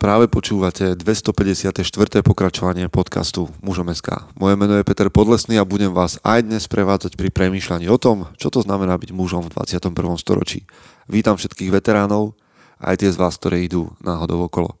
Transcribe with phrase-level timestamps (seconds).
[0.00, 1.84] Práve počúvate 254.
[2.24, 4.32] pokračovanie podcastu Mužom SK.
[4.40, 8.24] Moje meno je Peter Podlesný a budem vás aj dnes prevádzať pri premýšľaní o tom,
[8.40, 9.92] čo to znamená byť mužom v 21.
[10.16, 10.64] storočí.
[11.04, 12.32] Vítam všetkých veteránov,
[12.80, 14.80] aj tie z vás, ktoré idú náhodou okolo.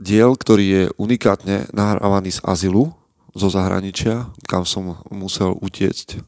[0.00, 2.96] Diel, ktorý je unikátne nahrávaný z azylu,
[3.36, 6.24] zo zahraničia, kam som musel utiecť.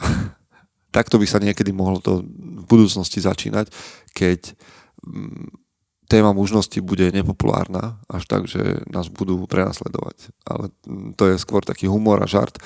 [0.96, 3.68] Takto by sa niekedy mohlo to v budúcnosti začínať,
[4.16, 4.56] keď
[5.04, 5.63] mm,
[6.08, 10.32] téma mužnosti bude nepopulárna, až tak, že nás budú prenasledovať.
[10.44, 10.70] Ale
[11.16, 12.60] to je skôr taký humor a žart.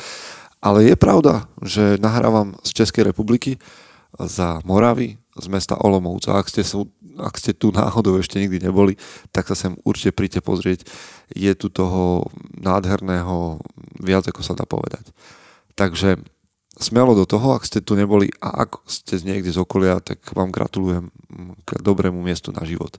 [0.58, 3.62] Ale je pravda, že nahrávam z Českej republiky
[4.18, 6.26] za Moravy, z mesta Olomouc.
[6.26, 8.98] A ak ste, sú, ak ste tu náhodou ešte nikdy neboli,
[9.30, 10.90] tak sa sem určite príďte pozrieť.
[11.30, 12.26] Je tu toho
[12.58, 13.62] nádherného
[14.02, 15.14] viac, ako sa dá povedať.
[15.78, 16.18] Takže
[16.78, 20.22] smelo do toho, ak ste tu neboli a ak ste z niekde z okolia, tak
[20.30, 21.10] vám gratulujem
[21.66, 22.96] k dobrému miestu na život.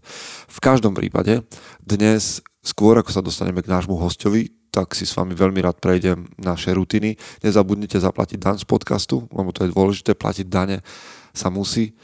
[0.51, 1.47] V každom prípade,
[1.79, 6.29] dnes skôr ako sa dostaneme k nášmu hostovi, tak si s vami veľmi rád prejdem
[6.37, 7.17] naše rutiny.
[7.41, 10.85] Nezabudnite zaplatiť dan z podcastu, lebo to je dôležité, platiť dane
[11.33, 11.97] sa musí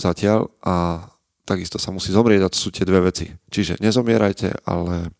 [0.00, 1.06] zatiaľ a
[1.44, 3.28] takisto sa musí zomrieť a to sú tie dve veci.
[3.52, 5.12] Čiže nezomierajte, ale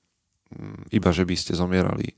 [0.53, 2.17] mm, iba, že by ste zomierali.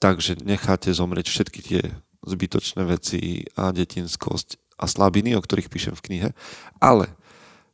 [0.00, 1.82] Takže necháte zomrieť všetky tie
[2.22, 6.28] zbytočné veci a detinskosť a slabiny, o ktorých píšem v knihe.
[6.82, 7.10] Ale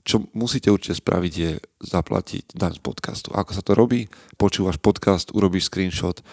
[0.08, 3.28] čo musíte určite spraviť je zaplatiť daň z podcastu.
[3.36, 4.08] Ako sa to robí?
[4.40, 6.24] Počúvaš podcast, urobíš screenshot,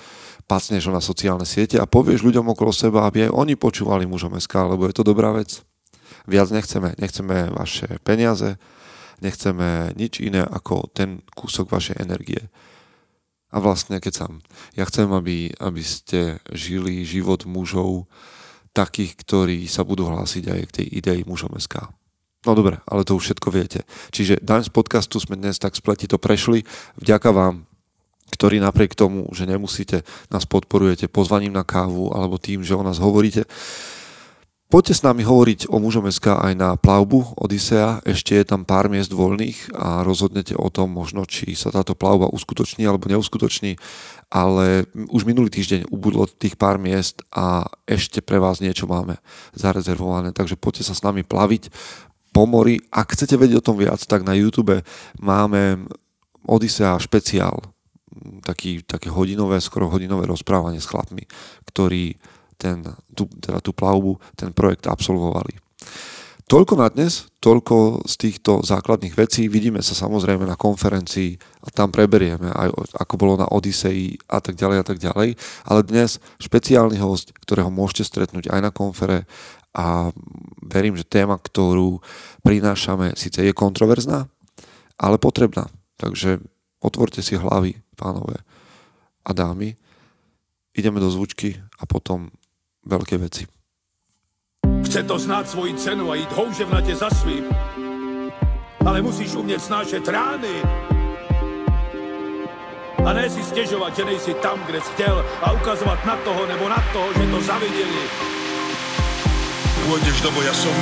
[0.47, 4.39] pacneš ho na sociálne siete a povieš ľuďom okolo seba, aby aj oni počúvali mužom
[4.39, 5.59] SK, lebo je to dobrá vec.
[6.23, 6.95] Viac nechceme.
[6.95, 8.55] Nechceme vaše peniaze,
[9.19, 12.47] nechceme nič iné ako ten kúsok vašej energie.
[13.53, 14.25] A vlastne, sa...
[14.73, 18.09] Ja chcem, aby, aby ste žili život mužov
[18.75, 21.87] takých, ktorí sa budú hlásiť aj k tej idei mužom SK.
[22.45, 23.81] No dobre, ale to už všetko viete.
[24.13, 26.61] Čiže daň z podcastu sme dnes tak spletito prešli.
[27.01, 27.65] Vďaka vám,
[28.35, 33.01] ktorí napriek tomu, že nemusíte, nás podporujete pozvaním na kávu alebo tým, že o nás
[33.01, 33.47] hovoríte.
[34.65, 38.01] Poďte s nami hovoriť o mužom SK aj na plavbu Odisea.
[38.01, 42.33] Ešte je tam pár miest voľných a rozhodnete o tom možno, či sa táto plavba
[42.33, 43.77] uskutoční alebo neuskutoční,
[44.33, 49.21] ale už minulý týždeň ubudlo tých pár miest a ešte pre vás niečo máme
[49.53, 51.69] zarezervované, takže poďte sa s nami plaviť
[52.33, 52.81] po mori.
[52.89, 54.81] Ak chcete vedieť o tom viac, tak na YouTube
[55.21, 55.85] máme
[56.41, 57.61] Odisea špeciál,
[58.41, 61.29] taký, také hodinové, skoro hodinové rozprávanie s chlapmi,
[61.69, 62.17] ktorí
[62.57, 62.83] ten,
[63.13, 65.55] tú, teda tú plavbu, ten projekt absolvovali.
[66.45, 69.49] Toľko na dnes, toľko z týchto základných vecí.
[69.49, 72.69] Vidíme sa samozrejme na konferencii a tam preberieme aj
[73.01, 75.41] ako bolo na Odisei a tak ďalej a tak ďalej.
[75.65, 79.25] Ale dnes špeciálny host, ktorého môžete stretnúť aj na konfere
[79.73, 80.13] a
[80.61, 81.97] verím, že téma, ktorú
[82.45, 84.29] prinášame, síce je kontroverzná,
[85.01, 85.65] ale potrebná.
[85.97, 86.45] Takže
[86.77, 88.37] otvorte si hlavy, pánové
[89.25, 89.73] a dámy.
[90.77, 92.29] Ideme do zvučky a potom
[92.85, 93.43] veľké veci.
[94.85, 97.43] Chce to znát svoji cenu a jít houževnatě za svým.
[98.85, 100.61] Ale musíš umět snášet rány.
[103.05, 106.69] A ne si stěžovat, že nejsi tam, kde jsi chtěl a ukazovat na toho nebo
[106.69, 108.05] na toho, že to zaviděli.
[109.85, 110.73] Pôjdeš do boja som.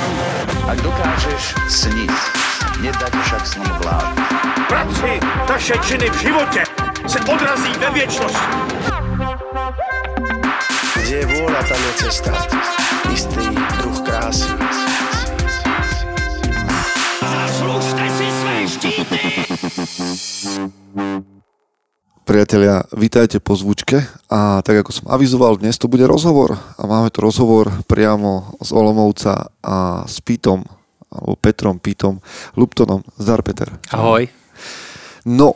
[0.64, 2.12] Ak dokážeš sniť,
[2.80, 4.16] nedať však sním vlád.
[4.64, 6.62] Práci, taše činy v životě
[7.04, 9.03] se odrazí ve věčnosti.
[11.14, 12.32] Kde je vôľa, tam je cesta.
[13.06, 14.50] Istý druh krásy.
[17.22, 19.18] Zaslužte si své štíty!
[22.26, 27.14] Priatelia, vítajte po zvučke a tak ako som avizoval, dnes to bude rozhovor a máme
[27.14, 30.66] tu rozhovor priamo z Olomovca a s Pítom,
[31.14, 32.18] alebo Petrom Pítom
[32.58, 33.06] Luptonom.
[33.22, 33.70] Zdar Peter.
[33.94, 34.26] Ahoj.
[35.30, 35.54] No,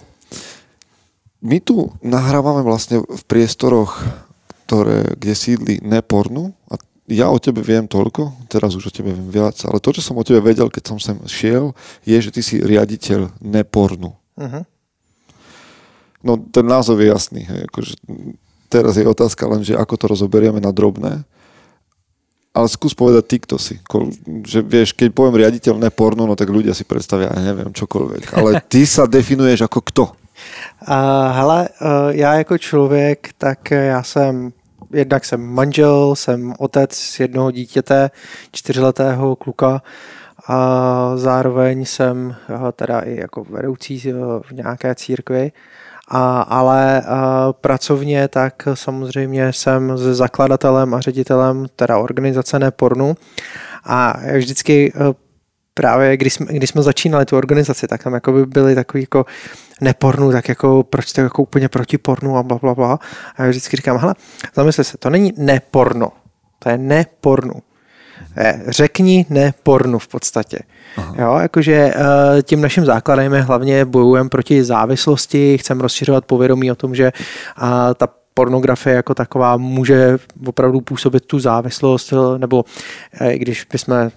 [1.43, 4.28] my tu nahrávame vlastne v priestoroch
[4.69, 6.77] ktoré, kde sídli Nepornu a
[7.09, 10.21] ja o tebe viem toľko, teraz už o tebe viem viac, ale to, čo som
[10.21, 11.73] o tebe vedel, keď som sem šiel,
[12.05, 14.13] je, že ty si riaditeľ Nepornu.
[14.37, 14.65] Uh-huh.
[16.21, 17.49] No ten názov je jasný.
[17.49, 17.93] Hej, akože,
[18.69, 21.25] teraz je otázka len, že ako to rozoberieme na drobné.
[22.53, 23.81] Ale skús povedať ty, kto si.
[23.89, 24.13] Ko,
[24.45, 28.37] že vieš, keď poviem riaditeľ Nepornu, no tak ľudia si predstavia, ja neviem, čokoľvek.
[28.37, 30.05] Ale ty sa definuješ ako kto?
[30.89, 34.53] Uh, hele, uh, já jako člověk, tak já jsem
[34.93, 38.11] jednak jsem manžel, jsem otec jednoho dítěte,
[38.53, 39.83] čtyřletého kluka
[40.49, 42.37] a zároveň jsem
[42.73, 44.13] teda i jako vedoucí
[44.43, 45.53] v nějaké církvi.
[46.11, 53.15] A, ale a pracovně tak samozřejmě jsem s zakladatelem a ředitelem teda organizace Nepornu
[53.85, 54.93] a vždycky
[55.79, 59.27] právě když jsme, když jsme začínali tu organizaci, tak tam jako by byly takový jako
[59.81, 62.99] nepornu, tak jako proč to jako úplně proti pornu a bla, bla, bla.
[63.37, 64.15] A já vždycky říkám, hele,
[64.55, 66.09] zamysli se, to není neporno,
[66.59, 67.55] to je nepornu.
[68.37, 70.59] Je, řekni ne pornu v podstatě.
[70.97, 71.15] Aha.
[71.19, 76.75] Jo, jakože eh, tím naším základem je hlavně bojujeme proti závislosti, chceme rozšiřovat povědomí o
[76.75, 77.13] tom, že
[77.95, 78.09] ta
[78.39, 82.65] pornografie jako taková může opravdu působit tu závislost, nebo
[83.21, 84.11] eh, i když bychom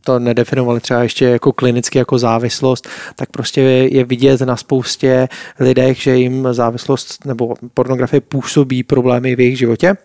[0.00, 5.28] to nedefinovali třeba ještě jako klinicky jako závislost, tak prostě je vidět na spoustě
[5.60, 9.96] lidech, že jim závislost nebo pornografie působí problémy v jejich životě.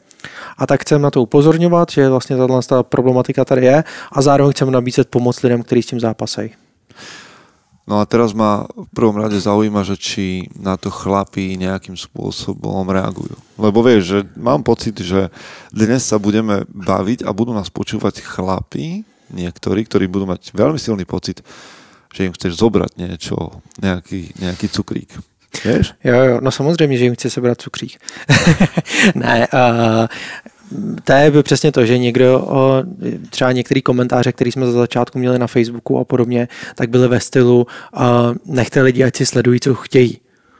[0.58, 4.72] A tak chceme na to upozorňovat, že vlastně tato problematika tady je a zároveň chceme
[4.72, 6.69] nabízet pomoc lidem, kteří s tím zápasejí.
[7.90, 12.86] No a teraz ma v prvom rade zaujíma, že či na to chlapí nejakým spôsobom
[12.86, 13.34] reagujú.
[13.58, 15.34] Lebo vieš, že mám pocit, že
[15.74, 19.02] dnes sa budeme baviť a budú nás počúvať chlapí,
[19.34, 21.42] niektorí, ktorí budú mať veľmi silný pocit,
[22.14, 25.10] že im chceš zobrať niečo, nejaký, nejaký cukrík.
[25.66, 25.98] Vieš?
[26.06, 27.98] Jo, jo, no samozřejmě, že jim chci sebrat cukřík.
[29.16, 30.06] ne, uh,
[31.04, 32.48] to je přesně to, že někdo,
[33.30, 37.20] třeba některý komentáře, který jsme za začátku měli na Facebooku a podobně, tak byly ve
[37.20, 37.68] stylu
[38.46, 40.18] nechte lidi, ať si sledují, co chtějí.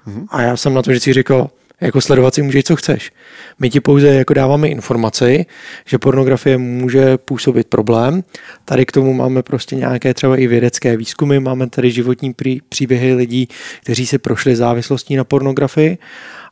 [0.08, 0.26] Mm-hmm.
[0.30, 1.50] A já jsem na to vždycky říkal,
[1.82, 3.12] jako sledovat si můžeš, co chceš.
[3.60, 5.46] My ti pouze jako dáváme informaci,
[5.86, 8.24] že pornografie může působit problém.
[8.66, 12.36] Tady k tomu máme prostě nějaké třeba i vědecké výzkumy, máme tady životní
[12.70, 13.48] příběhy lidí,
[13.82, 15.98] kteří si prošli závislostí na pornografii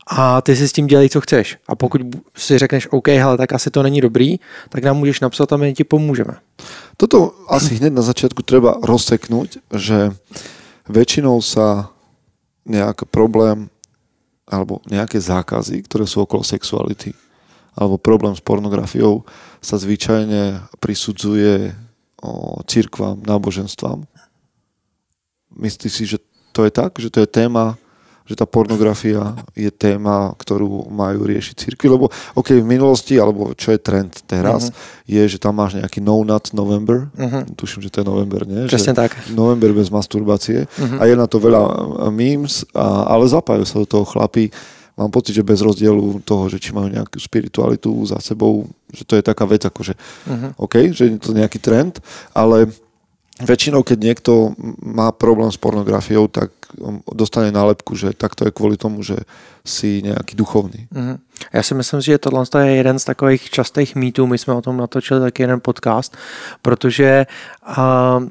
[0.08, 1.58] a ty si s tím dělej, co chceš.
[1.68, 2.00] A pokud
[2.36, 4.36] si řekneš, OK, hele, tak asi to není dobrý,
[4.68, 6.34] tak nám můžeš napsat a my ti pomůžeme.
[6.96, 10.10] Toto asi hned na začátku treba rozseknout, že
[10.88, 11.92] většinou sa
[12.66, 13.68] nějaký problém
[14.48, 17.12] alebo nějaké zákazy, které jsou okolo sexuality
[17.78, 19.22] alebo problém s pornografiou
[19.62, 21.70] sa zvyčajne prisudzuje
[22.18, 24.02] o církvám, náboženstvám.
[25.54, 26.18] Myslíš si, že
[26.50, 26.98] to je tak?
[26.98, 27.78] Že to je téma
[28.28, 33.72] že tá pornografia je téma, ktorú majú riešiť církvy, lebo ok, v minulosti, alebo čo
[33.72, 35.08] je trend teraz, uh-huh.
[35.08, 37.48] je, že tam máš nejaký no nut November, uh-huh.
[37.56, 38.68] tuším, že to je november, nie?
[38.68, 39.16] Presne že tak.
[39.32, 41.00] November bez masturbácie uh-huh.
[41.00, 41.62] a je na to veľa
[42.12, 44.52] memes, a, ale zapájajú sa do toho chlapí,
[45.00, 49.16] mám pocit, že bez rozdielu toho, že či majú nejakú spiritualitu za sebou, že to
[49.16, 50.52] je taká vec, akože uh-huh.
[50.60, 51.96] OK, že je to nejaký trend,
[52.36, 52.68] ale
[53.38, 54.52] väčšinou, keď niekto
[54.82, 56.50] má problém s pornografiou, tak
[57.12, 59.16] dostane nálepku, že takto je kvůli tomu, že
[59.64, 60.86] si nějaký duchovný.
[60.94, 61.18] Mm-hmm.
[61.52, 64.26] Já si myslím, že tohle je jeden z takových častých mýtů.
[64.26, 66.16] My jsme o tom natočili taky jeden podcast,
[66.62, 67.26] protože
[67.68, 67.74] uh,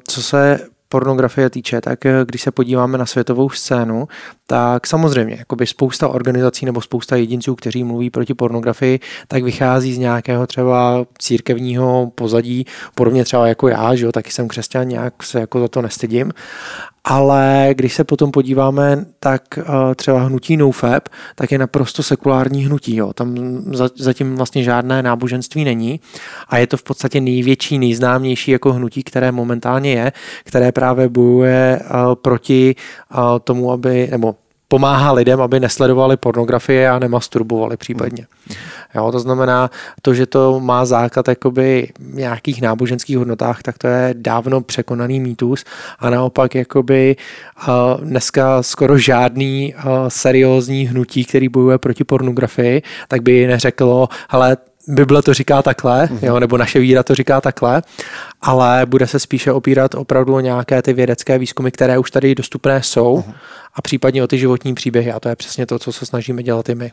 [0.07, 0.59] co se
[0.89, 4.07] pornografie týče, tak eh, když se podíváme na světovou scénu,
[4.47, 9.97] tak samozřejmě jakoby spousta organizací nebo spousta jedinců, kteří mluví proti pornografii, tak vychází z
[9.97, 12.65] nějakého třeba církevního pozadí,
[12.95, 16.31] podobně třeba jako já, že jo, taky jsem křesťan, nějak se jako za to nestydím,
[17.09, 22.95] ale když se potom podíváme, tak eh, třeba hnutí NoFap, tak je naprosto sekulární hnutí.
[22.95, 23.13] Jo.
[23.13, 23.35] Tam
[23.95, 25.99] zatím vlastně žádné náboženství není
[26.47, 30.11] a je to v podstatě největší, nejznámější jako hnutí, které momentálně je,
[30.44, 34.35] které právě bojuje eh, proti eh, tomu, aby, nebo
[34.67, 38.27] pomáhá lidem, aby nesledovali pornografie a nemasturbovali případně.
[38.95, 39.71] Jo, to znamená,
[40.01, 45.65] to, že to má základ jakoby nějakých náboženských hodnotách, tak to je dávno překonaný mýtus
[45.99, 47.15] a naopak jakoby
[47.67, 54.57] uh, dneska skoro žádný uh, seriózní hnutí, který bojuje proti pornografii, tak by neřeklo, ale
[54.87, 56.25] Bible to říká takhle, mm-hmm.
[56.25, 57.81] jo, nebo naše víra to říká takhle,
[58.41, 62.83] ale bude se spíše opírat opravdu o nějaké ty vědecké výzkumy, které už tady dostupné
[62.83, 63.33] jsou mm-hmm.
[63.73, 66.69] a případně o ty životní příběhy a to je přesně to, co se snažíme dělat
[66.69, 66.91] i my.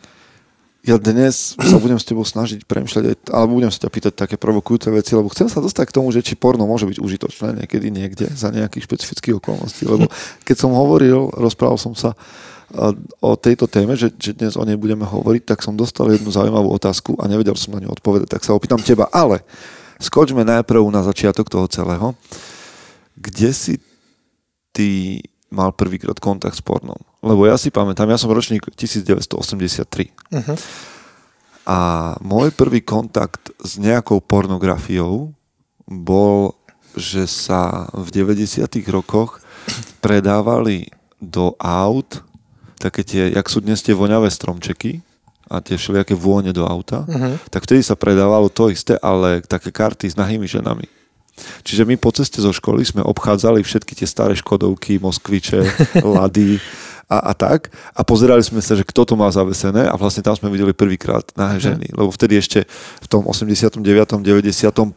[0.85, 4.93] Ja dnes sa budem s tebou snažiť premšľať, alebo budem sa ťa pýtať také provokujúce
[4.93, 8.29] veci, lebo chcem sa dostať k tomu, že či porno môže byť užitočné niekedy niekde
[8.29, 9.89] za nejakých špecifických okolností.
[9.89, 10.13] Lebo
[10.47, 12.13] keď som hovoril, rozprával som sa
[13.21, 16.73] o tejto téme, že, že dnes o nej budeme hovoriť, tak som dostal jednu zaujímavú
[16.75, 19.07] otázku a nevedel som na ňu odpovedať, tak sa opýtam teba.
[19.13, 19.45] Ale
[20.03, 22.17] skočme najprv na začiatok toho celého.
[23.15, 23.75] Kde si
[24.75, 25.21] ty
[25.55, 26.99] mal prvýkrát kontakt s pornom?
[27.23, 30.11] Lebo ja si pamätám, ja som ročník 1983.
[30.35, 30.57] Uh-huh.
[31.65, 31.79] A
[32.21, 35.33] môj prvý kontakt s nejakou pornografiou
[35.89, 36.53] bol,
[36.93, 38.61] že sa v 90.
[38.93, 39.41] rokoch
[40.05, 40.93] predávali
[41.23, 42.21] do aut
[42.85, 45.01] také tie, jak sú dnes tie voňavé stromčeky
[45.49, 47.41] a tie všelijaké vône do auta, uh-huh.
[47.49, 50.85] tak vtedy sa predávalo to isté, ale také karty s nahými ženami.
[51.67, 55.67] Čiže my po ceste zo školy sme obchádzali všetky tie staré Škodovky, Moskviče,
[56.17, 56.63] Lady
[57.11, 60.39] a, a tak a pozerali sme sa, že kto to má zavesené a vlastne tam
[60.39, 61.65] sme videli prvýkrát nahé mhm.
[61.65, 62.69] ženy, lebo vtedy ešte
[63.03, 63.83] v tom 89.
[63.83, 64.95] 91.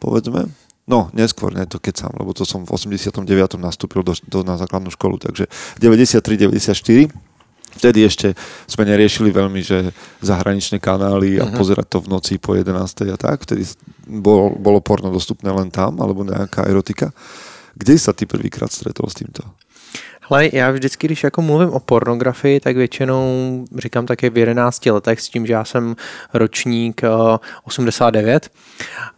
[0.00, 0.48] povedzme,
[0.86, 3.26] No, neskôr, ne, to keď sám, lebo to som v 89.
[3.58, 5.50] nastúpil do, do, na základnú školu, takže
[5.82, 7.10] 93-94
[7.76, 8.32] vtedy ešte
[8.64, 9.92] sme neriešili veľmi, že
[10.24, 11.58] zahraničné kanály a uh-huh.
[11.60, 12.72] pozerať to v noci po 11.
[13.12, 13.44] a tak.
[13.44, 13.68] Vtedy
[14.08, 17.12] bol, bolo porno dostupné len tam, alebo nejaká erotika.
[17.76, 19.44] Kde sa ty prvýkrát stretol s týmto?
[20.28, 25.20] Hle, já vždycky, když jako mluvím o pornografii, tak většinou říkám také v 11 letech
[25.20, 25.96] s tím, že já jsem
[26.34, 27.00] ročník
[27.64, 28.50] 89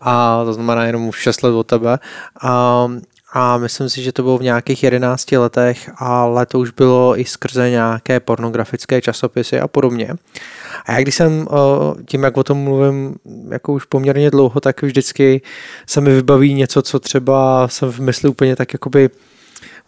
[0.00, 1.98] a to znamená jenom už 6 let od tebe.
[2.42, 2.88] A
[3.32, 7.24] a myslím si, že to bylo v nějakých 11 letech, ale to už bylo i
[7.24, 10.10] skrze nějaké pornografické časopisy a podobně.
[10.86, 11.48] A já když jsem
[12.06, 13.14] tím, jak o tom mluvím
[13.50, 15.42] jako už poměrně dlouho, tak vždycky
[15.86, 19.10] se mi vybaví něco, co třeba jsem v mysli úplně tak jakoby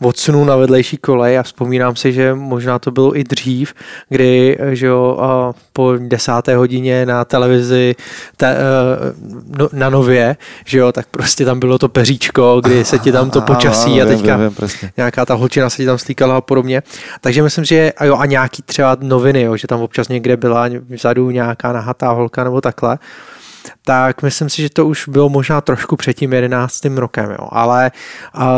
[0.02, 3.74] odsunu na vedlejší kolej a vzpomínám si, že možná to bylo i dřív,
[4.08, 5.18] kdy že jo,
[5.72, 7.94] po desáté hodině na televizi
[8.36, 8.56] te, e,
[9.58, 13.30] no, na Nově, že jo, tak prostě tam bylo to peříčko, kdy se ti tam
[13.30, 14.38] to počasí a teďka
[14.96, 16.82] nějaká ta holčina se ti tam stýkala a podobně.
[17.20, 20.68] Takže myslím, že a jo, a nějaký třeba noviny, jo, že tam občas někde byla
[20.88, 22.98] vzadu nějaká nahatá holka nebo takhle
[23.84, 27.48] tak myslím si, že to už bylo možná trošku před tím jedenáctým rokem, jo.
[27.50, 27.90] ale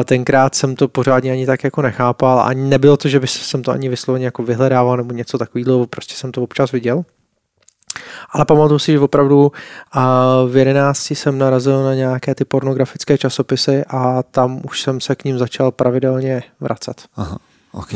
[0.05, 3.71] tenkrát jsem to pořádně ani tak jako nechápal, ani nebylo to, že by jsem to
[3.71, 7.05] ani vysloveně jako vyhledával nebo něco takového, prostě jsem to občas viděl.
[8.31, 9.53] Ale pamatuju si, že opravdu
[10.49, 15.25] v 11 jsem narazil na nějaké ty pornografické časopisy a tam už jsem se k
[15.25, 17.03] ním začal pravidelně vracet.
[17.17, 17.39] Aha,
[17.73, 17.93] ok.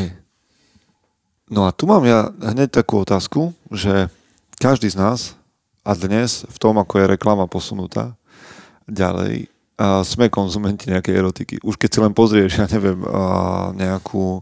[1.50, 4.10] No a tu mám ja hneď takú otázku, že
[4.58, 5.38] každý z nás
[5.86, 8.18] a dnes, v tom, ako je reklama posunutá
[8.90, 11.54] ďalej, a sme konzumenti nejakej erotiky.
[11.60, 12.96] Už keď si len pozrieš, ja neviem,
[13.76, 14.40] nejakú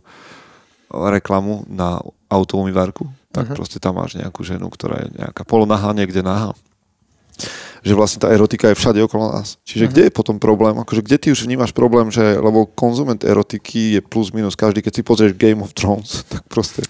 [0.89, 1.99] reklamu na
[2.31, 3.59] autoumývarku, tak uh-huh.
[3.59, 6.55] proste tam máš nejakú ženu, ktorá je nejaká polonahá, niekde nahá.
[7.83, 9.59] Že vlastne tá erotika je všade okolo nás.
[9.67, 9.93] Čiže uh-huh.
[9.93, 10.79] kde je potom problém?
[10.79, 14.93] Akože kde ty už vnímaš problém, že lebo konzument erotiky je plus minus každý, keď
[14.95, 16.87] si pozrieš Game of Thrones, tak proste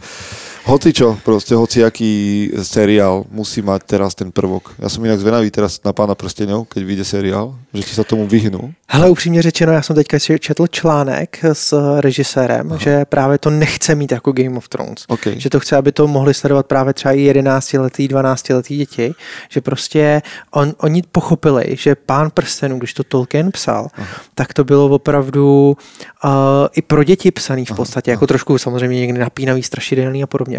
[0.65, 1.53] Hoci čo, proste
[1.85, 4.73] aký seriál musí mať teraz ten prvok.
[4.81, 8.25] Ja som inak zvenavý teraz na Pána prstenov, keď vyjde seriál, že ti sa tomu
[8.25, 8.73] vyhnú.
[8.89, 12.79] Hele, upřímně řečeno, já jsem teďka četl článek s režisérem, Aha.
[12.79, 15.05] že právě to nechce mít jako Game of Thrones.
[15.09, 15.41] Okay.
[15.41, 19.15] Že to chce, aby to mohli sledovat právě třeba i 11 letý, 12 letý děti.
[19.49, 24.17] Že prostě on, oni pochopili, že Pán prstenů, když to Tolkien psal, Aha.
[24.35, 25.77] tak to bylo opravdu
[26.25, 26.31] uh,
[26.73, 28.15] i pro děti psaný v podstatě, Aha.
[28.15, 30.54] jako trošku samozřejmě někdy napínavý, strašidelný a podobně.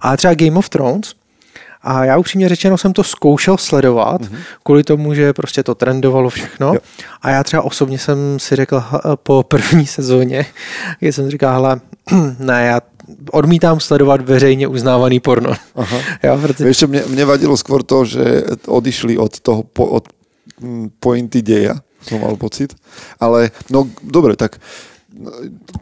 [0.00, 1.14] A třeba Game of Thrones,
[1.82, 4.38] a já upřímně řečeno jsem to zkoušel sledovat, mm-hmm.
[4.62, 6.74] kvůli tomu, že prostě to trendovalo všechno.
[6.74, 6.80] Jo.
[7.22, 8.82] A já třeba osobně jsem si řekl
[9.14, 10.46] po první sezóně,
[10.98, 11.80] kdy jsem říkal, hele,
[12.38, 12.80] ne, já
[13.32, 15.52] odmítám sledovat veřejně uznávaný porno.
[15.76, 15.98] Aha.
[16.22, 16.68] jo, protože...
[16.68, 20.08] Víš, mě, mě vadilo skôr to, že odišli od toho po, od
[20.60, 22.76] mm, pointy deja, som mal pocit.
[23.20, 24.60] Ale no dobre, tak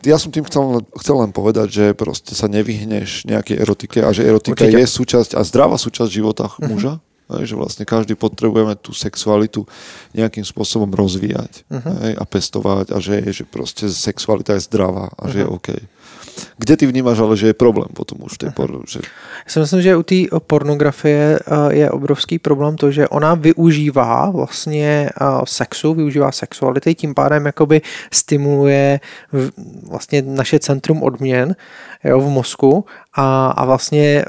[0.06, 4.23] ja som tým chcel, chcel len povedať, že proste sa nevyhneš nejakej erotike a že
[4.23, 4.78] erotika Určite.
[4.78, 6.71] je súčasť a zdravá súčasť života uh-huh.
[6.71, 6.95] muža.
[7.26, 9.66] Hej, že vlastne každý potrebujeme tú sexualitu
[10.14, 11.95] nejakým spôsobom rozvíjať uh-huh.
[12.06, 15.33] hej, a pestovať a že, že proste sexualita je zdravá a uh-huh.
[15.35, 15.68] že je OK.
[16.58, 18.80] Kde ty vnímáš ale, že je problém potom už té porno?
[18.88, 19.00] Že...
[19.46, 20.14] Já si myslím, že u té
[20.46, 27.14] pornografie eh, je obrovský problém to, že ona využívá vlastně eh, sexu, využívá sexuality, tím
[27.14, 29.00] pádem jakoby stimuluje
[29.88, 31.56] vlastně naše centrum odměn
[32.04, 34.24] jo, v mozku a, a vlastně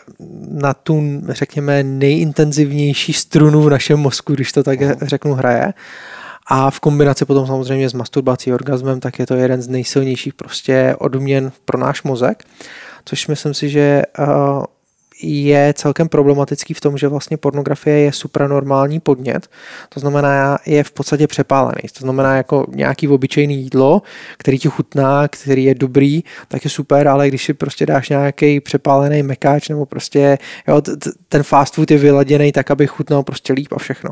[0.51, 5.73] na tu, řekněme, nejintenzivnější strunu v našem mozku, když to tak řeknu, hraje.
[6.49, 10.95] A v kombinaci potom samozřejmě s masturbací orgasmem, tak je to jeden z nejsilnějších prostě
[10.99, 12.43] odměn pro náš mozek,
[13.05, 14.63] což myslím si, že uh,
[15.23, 19.47] je celkem problematický v tom, že vlastně pornografie je supranormální podnět,
[19.89, 21.81] to znamená, je v podstatě přepálený.
[21.97, 24.01] To znamená, jako nějaký obyčejný jídlo,
[24.37, 28.59] který ti chutná, který je dobrý, tak je super, ale když si prostě dáš nějaký
[28.59, 30.37] přepálený mekáč nebo prostě
[30.67, 30.81] jo,
[31.29, 34.09] ten fast food je vyladěný tak, aby chutnal prostě líp a všechno.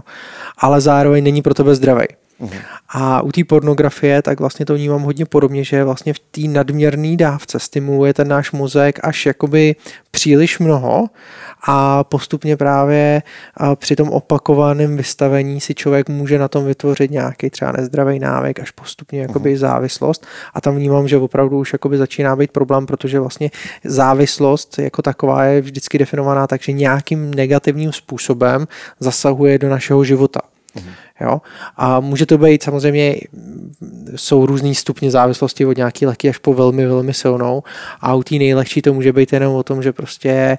[0.58, 2.06] Ale zároveň není pro tebe zdravý.
[2.40, 2.52] Uhum.
[2.90, 7.16] A u té pornografie, tak vlastně to vnímám hodně podobně, že vlastně v té nadměrné
[7.16, 9.76] dávce stimuluje ten náš mozek až jakoby
[10.12, 11.08] příliš mnoho
[11.68, 13.22] a postupně právě
[13.76, 18.72] při tom opakovaném vystavení si člověk může na tom vytvořit nějaký třeba nezdravý návyk, až
[18.72, 19.60] postupně jakoby uhum.
[19.60, 23.52] závislost a tam vnímám, že opravdu už jakoby začíná být problém, protože vlastně
[23.84, 28.68] závislost jako taková je vždycky definovaná tak, že nějakým negativním způsobem
[29.00, 30.42] zasahuje do našeho života.
[31.22, 31.42] Jo?
[31.78, 33.16] A může to být samozřejmě,
[34.16, 37.64] jsou různý stupně závislosti od nějaký lehký až po velmi, velmi silnou.
[38.02, 40.58] A u té nejlehčí to může být jenom o tom, že prostě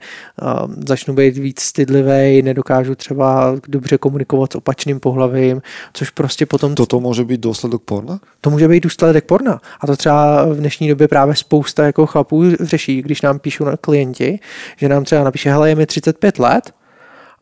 [0.67, 6.75] um, začnu být víc stydlivý, nedokážu třeba dobře komunikovat s opačným pohlavím, což prostě potom...
[6.75, 8.21] Toto může být důsledek porna?
[8.41, 9.61] To může být důsledek porna.
[9.81, 13.77] A to třeba v dnešní době právě spousta jako chlapů řeší, když nám píšou na
[13.77, 14.39] klienti,
[14.77, 16.75] že nám třeba napíše, hele, je mi 35 let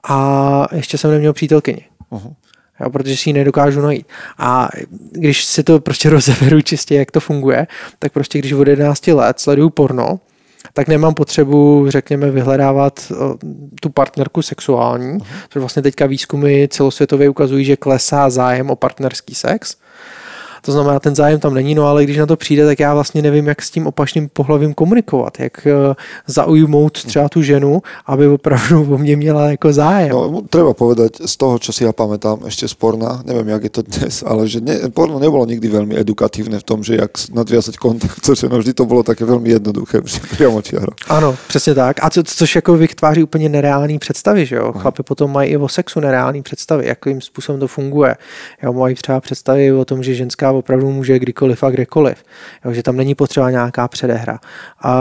[0.08, 1.84] a ještě jsem neměl přítelkyni.
[2.12, 2.34] Uh-huh
[2.80, 4.06] jo, protože si ji nedokážu najít.
[4.38, 4.68] A
[5.12, 7.66] když si to prostě rozeberu čistě, jak to funguje,
[7.98, 10.20] tak prostě když od 11 let sleduju porno,
[10.72, 13.12] tak nemám potřebu, řekněme, vyhledávat
[13.80, 15.26] tu partnerku sexuální, uh-huh.
[15.48, 19.76] což vlastně teďka výzkumy celosvětově ukazují, že klesá zájem o partnerský sex.
[20.64, 23.22] To znamená, ten zájem tam není, no ale když na to přijde, tak já vlastně
[23.22, 25.94] nevím, jak s tím opačným pohlavím komunikovat, jak eh,
[26.26, 30.10] zaujmout třeba tu ženu, aby opravdu o mě měla jako zájem.
[30.10, 33.82] No, treba povedať, z toho, čo si ja pamätám, ešte sporná, neviem, jak je to
[33.82, 38.22] dnes, ale že ne, porno nebolo nikdy veľmi edukatívne v tom, že jak nadviazať kontakt,
[38.22, 40.92] což no, vždy to bylo také velmi jednoduché, přímo čiaro.
[41.08, 41.96] Ano, přesně tak.
[42.02, 44.72] A co, což jako vytváří úplně nereální představy, že jo?
[44.72, 48.16] Chlapi potom mají i o sexu nereální představy, jakým způsobem to funguje.
[48.62, 52.24] Jo, mají třeba představy o tom, že ženská opravdu může kdykoliv a kdekoliv.
[52.64, 54.38] Jo, že tam není potřeba nějaká předehra.
[54.82, 54.94] A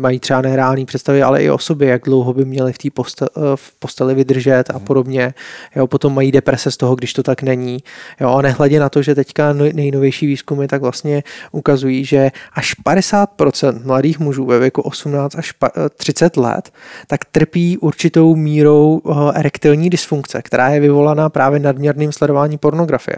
[0.00, 3.28] mají třeba nereální představy, ale i o sobě, jak dlouho by měli v té postel,
[3.54, 5.34] v posteli vydržet a podobně.
[5.76, 7.78] Jo, potom mají deprese z toho, když to tak není.
[8.20, 12.74] Jo, a nehledě na to, že teďka no, nejnovější výzkumy tak vlastně ukazují, že až
[12.86, 15.54] 50% mladých mužů ve věku 18 až
[15.96, 16.72] 30 let
[17.06, 23.16] tak trpí určitou mírou eh, erektilní dysfunkce, která je vyvolaná právě nadměrným sledováním pornografie.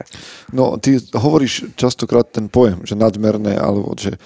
[0.52, 4.20] No, ty hovoríš častokrát ten pojem, že nadmerné, alebo že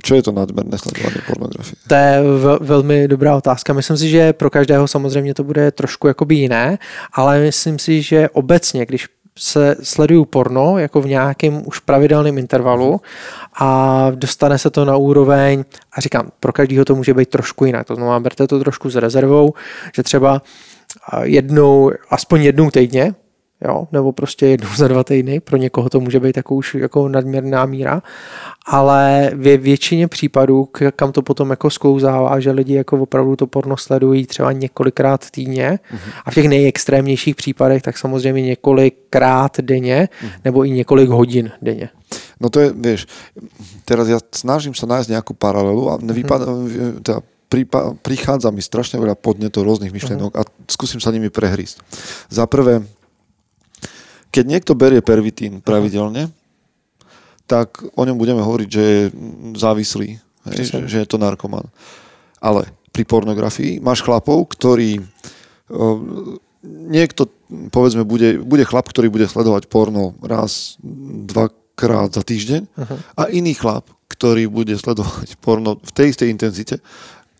[0.00, 1.76] čo je to nadmerné sledování pornografie?
[1.88, 2.14] To je
[2.60, 3.72] velmi dobrá otázka.
[3.72, 6.78] Myslím si, že pro každého samozřejmě to bude trošku jakoby jiné,
[7.12, 9.08] ale myslím si, že obecně, když
[9.38, 13.00] se sledují porno jako v nějakém už pravidelném intervalu
[13.60, 17.86] a dostane se to na úroveň, a říkám, pro každého to může být trošku jinak,
[17.86, 19.54] to znamená, berte to trošku s rezervou,
[19.94, 20.42] že třeba
[21.22, 23.14] jednou, aspoň jednou týdně,
[23.64, 27.08] jo, nebo prostě jednou za dva týdny, pro někoho to může být takovou už jako
[27.08, 28.02] nadměrná míra,
[28.66, 33.76] ale ve většině případů, kam to potom jako sklouzává, že lidi jako opravdu to porno
[33.76, 36.12] sledují třeba několikrát týdně mm-hmm.
[36.24, 40.30] a v těch nejextrémnějších případech tak samozřejmě několikrát denně mm-hmm.
[40.44, 41.88] nebo i několik hodin denně.
[42.40, 43.06] No to je, vieš,
[43.84, 47.04] teraz ja snažím sa nájsť nejakú paralelu a nevypadá, mm-hmm.
[47.04, 47.20] teda
[48.02, 50.48] prichádza mi strašne veľa podnetov rôznych myšlienok mm-hmm.
[50.66, 51.84] a skúsim sa nimi prehrísť.
[52.32, 52.82] Za prvé,
[54.30, 56.30] keď niekto berie pervitín pravidelne,
[57.50, 59.02] tak o ňom budeme hovoriť, že je
[59.58, 60.08] závislý,
[60.54, 61.66] hej, že, že je to narkoman.
[62.38, 65.02] Ale pri pornografii máš chlapov, ktorí
[66.64, 67.30] niekto,
[67.72, 70.76] povedzme, bude, bude chlap, ktorý bude sledovať porno raz,
[71.26, 72.98] dvakrát za týždeň uh-huh.
[73.16, 76.76] a iný chlap, ktorý bude sledovať porno v tej istej intenzite,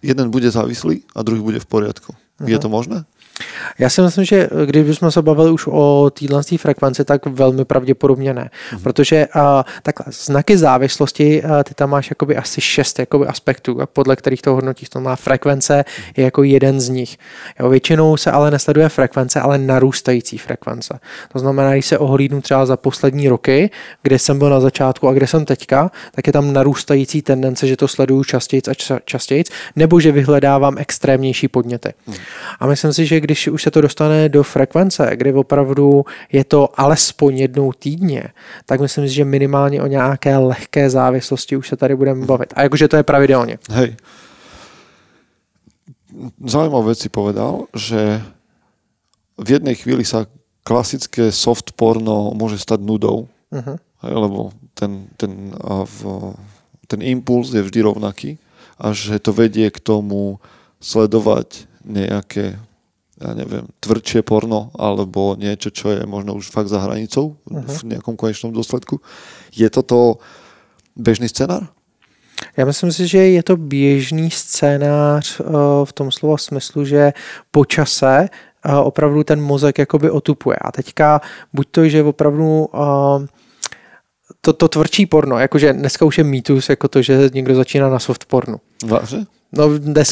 [0.01, 2.15] jeden bude závislý a druhý bude v poriadku.
[2.15, 2.49] Uh-huh.
[2.49, 3.05] Je to možné?
[3.79, 8.35] Já si myslím, že když jsme se bavili už o téhle frekvenci, tak velmi pravděpodobně
[8.35, 8.51] ne.
[8.51, 8.83] Mm-hmm.
[8.83, 9.43] Protože uh,
[9.83, 14.55] takhle, znaky závislosti, uh, ty tam máš jakoby asi šest jakoby aspektů, podle kterých to
[14.55, 14.89] hodnotíš.
[14.89, 15.85] To má frekvence
[16.17, 17.17] je jako jeden z nich.
[17.61, 21.01] Jo, většinou se ale nesleduje frekvence, ale narůstající frekvence.
[21.33, 23.71] To znamená, když se ohlídnu třeba za poslední roky,
[24.03, 27.77] kde jsem byl na začátku a kde jsem teďka, tak je tam narůstající tendence, že
[27.77, 29.45] to sleduju častěji a častěji,
[29.77, 31.93] nebo že vyhledávám extrémnější podněty.
[32.07, 32.15] Mm.
[32.61, 36.69] A myslím si, že když už se to dostane do frekvence, kdy opravdu je to
[36.75, 38.35] alespoň jednou týdně,
[38.67, 42.53] tak myslím si, že minimálně o nějaké lehké závislosti už se tady budeme bavit.
[42.57, 43.59] A jakože to je pravidelně.
[43.71, 43.97] Hej.
[46.43, 48.23] Zaujímavou věc si povedal, že
[49.39, 50.27] v jednej chvíli sa
[50.67, 53.79] klasické soft porno môže stať nudou, uh-huh.
[54.05, 55.55] hej, lebo ten, ten,
[56.91, 58.43] ten impuls je vždy rovnaký
[58.75, 60.43] a že to vedie k tomu
[60.83, 62.61] sledovať nejaké
[63.21, 67.69] ja neviem, tvrdšie porno alebo niečo, čo je možno už fakt za hranicou uh-huh.
[67.69, 69.05] v nejakom konečnom dôsledku.
[69.53, 70.19] Je toto
[70.97, 71.69] bežný scénář?
[72.57, 75.47] Já myslím si, že je to běžný scénář uh,
[75.85, 77.13] v tom slova smyslu, že
[77.51, 80.57] po čase uh, opravdu ten mozek jakoby otupuje.
[80.57, 81.21] A teďka
[81.53, 83.27] buď to, že opravdu uh,
[84.41, 87.99] to, to tvrdší porno, jakože dneska už je mýtus, jako to, že někdo začíná na
[87.99, 88.61] soft pornu.
[88.87, 89.27] Vážně?
[89.53, 89.71] No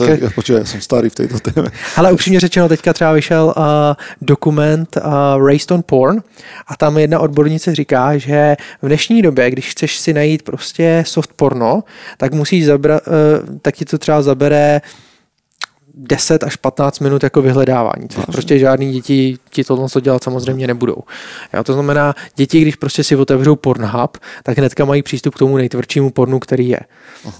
[0.09, 1.69] je, počuji, já jsem starý v této téme.
[1.97, 3.63] Ale upřímně řečeno, teďka třeba vyšel uh,
[4.23, 6.23] dokument uh, Raised on Porn
[6.67, 11.31] a tam jedna odbornice říká, že v dnešní době, když chceš si najít prostě soft
[11.37, 11.85] porno,
[12.17, 13.15] tak musíš zabrat, uh,
[13.63, 14.81] tak ti to třeba zabere
[15.99, 20.67] 10 až 15 minut jako vyhledávání, což prostě žádný děti ti tohle to dělat samozřejmě
[20.67, 20.97] nebudou.
[21.55, 25.57] Jo, to znamená, děti, když prostě si otevřou Pornhub, tak hnedka mají přístup k tomu
[25.57, 26.81] nejtvrdšímu pornu, který je.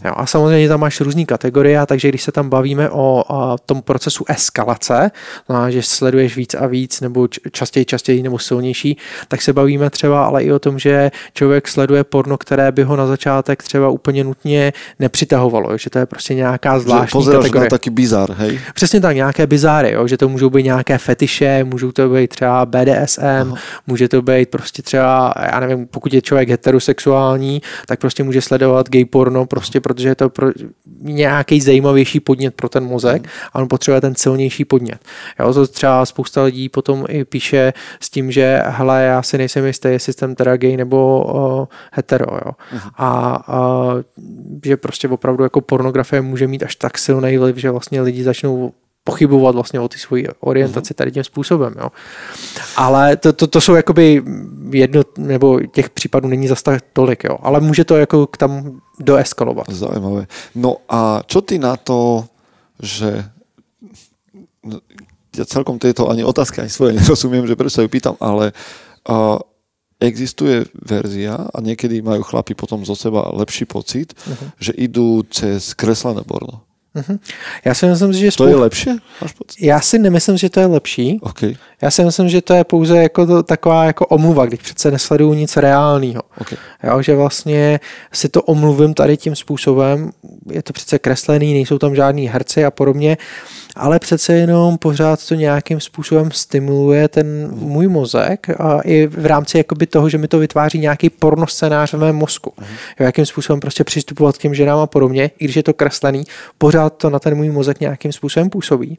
[0.05, 3.83] Jo, a samozřejmě tam máš různé kategorie, takže když se tam bavíme o, o tom
[3.83, 5.11] procesu eskalace,
[5.47, 8.97] znamená, že sleduješ víc a víc, nebo častěji, častěji, nebo silnější,
[9.29, 12.97] tak se bavíme třeba ale i o tom, že člověk sleduje porno, které by ho
[12.97, 17.65] na začátek třeba úplně nutně nepřitahovalo, že to je prostě nějaká zvláštní že kategorie.
[17.65, 18.48] na taký bizar, hej?
[18.75, 20.07] Přesně tak, nějaké bizáry, jo?
[20.07, 23.55] že to můžou být nějaké fetiše, můžou to být třeba BDSM, Aha.
[23.87, 28.89] může to být prostě třeba, já nevím, pokud je člověk heterosexuální, tak prostě může sledovat
[28.89, 30.51] gay porno, prostě protože je to pro
[31.01, 34.99] nějaký zajímavější podnět pro ten mozek a on potřebuje ten silnější podnět.
[35.41, 35.55] Jo?
[35.55, 39.89] To třeba spousta lidí potom i píše s tím, že hele, já si nejsem jistý,
[39.89, 42.27] jestli jsem teda gay nebo uh, hetero.
[42.47, 42.53] Jo?
[42.97, 44.01] A uh,
[44.65, 48.73] že prostě opravdu jako pornografie může mít až tak silný vliv, že vlastně lidi začnou
[49.09, 51.75] pochybovat vlastně o ty svoji orientaci tady tím způsobem.
[51.81, 51.89] Jo.
[52.77, 54.23] Ale to, to, to jsou jakoby
[54.71, 57.39] jedno, nebo těch případů není zase tak tolik, jo.
[57.41, 59.71] ale může to jako k tam doeskalovat.
[59.71, 60.27] Zajímavé.
[60.55, 62.29] No a čo ty na to,
[62.83, 63.25] že
[64.61, 64.79] no,
[65.35, 68.53] ja celkom tejto ani otázky ani svoje nerozumiem, že prečo sa ju pýtam, ale
[69.09, 69.41] uh,
[69.99, 74.55] existuje verzia a niekedy majú chlapi potom zo seba lepší pocit, uh-huh.
[74.61, 76.68] že idú cez kreslené porno.
[76.97, 77.19] Uh-huh.
[77.65, 78.29] Já si myslím, že...
[78.37, 78.91] To je lepší?
[79.61, 81.19] Já si nemyslím, že to je lepší.
[81.23, 81.55] Okay.
[81.83, 85.35] Já si myslím, že to je pouze jako to, taková jako omluva, když přece nesleduju
[85.35, 86.23] nic reálného.
[86.41, 86.59] Okay.
[86.85, 87.81] Jo, že vlastně
[88.13, 90.11] si to omluvím tady tím způsobem,
[90.53, 93.17] je to přece kreslený, nejsou tam žádní herci a podobně,
[93.79, 99.59] ale přece jenom pořád to nějakým způsobem stimuluje ten můj mozek a i v rámci
[99.59, 102.53] jakoby toho, že mi to vytváří nějaký pornoscenář v mém mozku.
[103.01, 106.25] Jo, jakým způsobem prostě přistupovat k těm ženám a podobně, i když je to kreslený,
[106.59, 108.99] pořád to na ten můj mozek nějakým způsobem působí.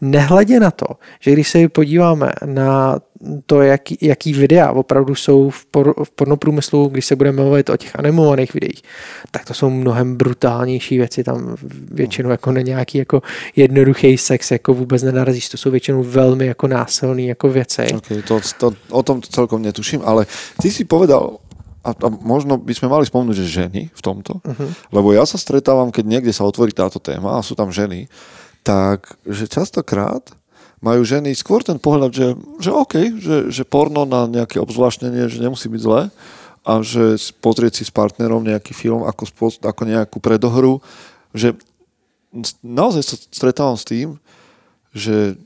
[0.00, 0.86] Nehledě na to,
[1.20, 2.98] že když se podíváme na
[3.46, 7.76] to, jaký, jaký videa opravdu jsou v, por, v pornoprůmyslu, když se budeme mluvit o
[7.76, 8.82] těch animovaných videích,
[9.30, 11.56] tak to jsou mnohem brutálnější věci, tam
[11.90, 13.22] většinou jako na nějaký jako
[13.56, 17.86] jednoduchý sex jako vůbec nenarazíš, to jsou většinou velmi jako násilný jako věci.
[17.94, 20.26] Okay, to, to, o tom celkom netuším, ale
[20.62, 21.36] ty si povedal,
[21.84, 24.68] a, a možno by sme mali spomnúť, že ženy v tomto, uh-huh.
[24.92, 28.04] lebo ja sa stretávam, keď niekde sa otvorí táto téma a sú tam ženy,
[28.60, 30.22] tak že častokrát
[30.80, 32.28] majú ženy skôr ten pohľad, že,
[32.60, 36.02] že OK, že, že porno na nejaké obzvláštnenie, že nemusí byť zlé
[36.64, 39.28] a že pozrieť si s partnerom nejaký film ako,
[39.64, 40.80] ako nejakú predohru,
[41.36, 41.56] že
[42.64, 44.16] naozaj sa stretávam s tým,
[44.96, 45.36] že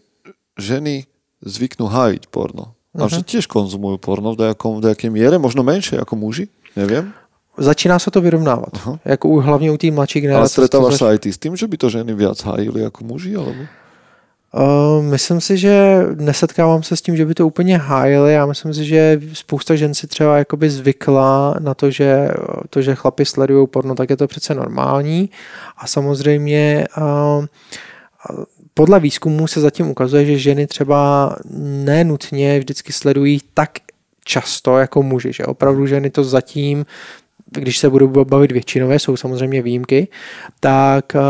[0.58, 1.06] ženy
[1.42, 2.74] zvyknú hájiť porno.
[2.94, 3.06] Uh-huh.
[3.06, 3.28] A že mhm.
[3.28, 6.46] tiež konzumujú porno v nejakom, v nejakej miere, možno menšie ako muži,
[6.78, 7.10] neviem.
[7.58, 8.72] Začíná se to vyrovnávat.
[8.72, 8.98] Uh-huh.
[9.04, 10.40] Jako u, hlavně u té mladší generace.
[10.40, 13.36] Ale stretáváš sa aj ty s tým, že by to ženy viac hájili ako muži?
[13.38, 13.70] Alebo?
[14.54, 18.32] Uh, myslím si, že nesetkávám se s tím, že by to úplně hájili.
[18.32, 22.28] Já myslím si, že spousta žen si třeba jakoby zvykla na to, že
[22.70, 25.30] to, že chlapi sledují porno, tak je to přece normální.
[25.78, 27.44] A samozřejmě uh,
[28.74, 31.36] podle výzkumu se zatím ukazuje, že ženy třeba
[31.86, 33.70] nenutně vždycky sledují tak
[34.24, 36.86] často jako muži, že opravdu ženy to zatím
[37.54, 40.08] když se budu bavit většinové, jsou samozřejmě výjimky,
[40.60, 41.20] tak uh,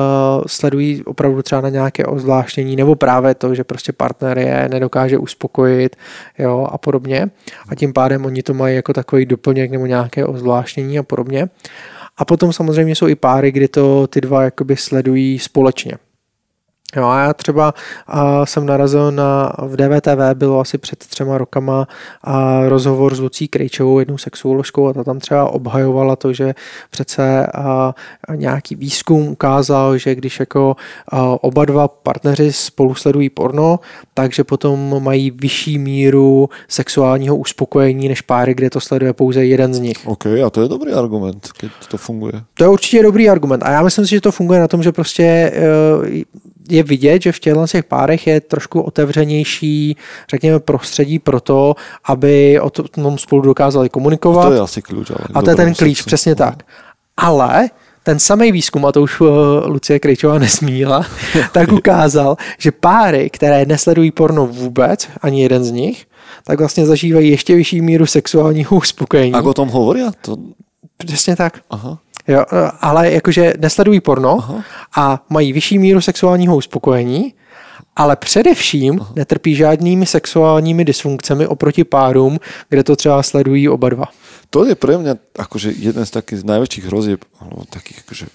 [0.46, 5.96] sledují opravdu třeba na nějaké ozvláštění nebo právě to, že prostě partner je nedokáže uspokojit
[6.38, 7.26] jo, a podobně.
[7.68, 11.48] A tím pádem oni to mají jako takový doplněk nebo nějaké ozvláštění a podobně.
[12.16, 15.92] A potom samozřejmě jsou i páry, kdy to ty dva jakoby sledují společně.
[16.96, 17.74] Jo, a já třeba
[18.06, 21.88] a jsem narazil na, v DVTV bylo asi před třema rokama
[22.22, 26.54] a rozhovor s Lucí Krejčovou, jednou sexuoložkou a ta tam třeba obhajovala to, že
[26.90, 27.94] přece a,
[28.28, 30.76] a nějaký výzkum ukázal, že když jako
[31.08, 33.80] a, oba dva partneři spolu sledují porno,
[34.14, 39.80] takže potom mají vyšší míru sexuálního uspokojení než páry, kde to sleduje pouze jeden z
[39.80, 39.96] nich.
[40.04, 42.32] OK, a to je dobrý argument, když to funguje.
[42.54, 44.92] To je určitě dobrý argument a já myslím si, že to funguje na tom, že
[44.92, 45.52] prostě e,
[46.68, 49.96] je vidět, že v těchto těch párech je trošku otevřenější,
[50.30, 54.46] řekněme, prostředí pro to, aby o tom spolu dokázali komunikovat.
[54.46, 55.10] A to je asi klíč.
[55.10, 56.06] Ale a to je ten klíč, sexu.
[56.06, 56.62] přesně tak.
[57.16, 57.68] Ale
[58.02, 59.28] ten samý výzkum, a to už uh,
[59.66, 61.06] Lucie Krejčová nesmíla,
[61.52, 66.06] tak ukázal, že páry, které nesledují porno vůbec, ani jeden z nich,
[66.44, 69.32] tak vlastně zažívají ještě vyšší míru sexuálního uspokojení.
[69.32, 70.00] A o tom hovorí?
[70.20, 70.36] To...
[70.96, 71.60] Přesně tak.
[71.70, 71.98] Aha.
[72.28, 72.44] Jo,
[72.80, 74.64] ale jakože nesledují porno Aha.
[74.96, 77.34] a mají vyšší míru sexuálního uspokojení
[77.96, 84.04] ale především netrpí žádnými sexuálními dysfunkcemi oproti párům, kde to třeba sledují oba dva.
[84.50, 88.26] To je pre mňa akože jeden z takých najväčších hrozieb, alebo takých akože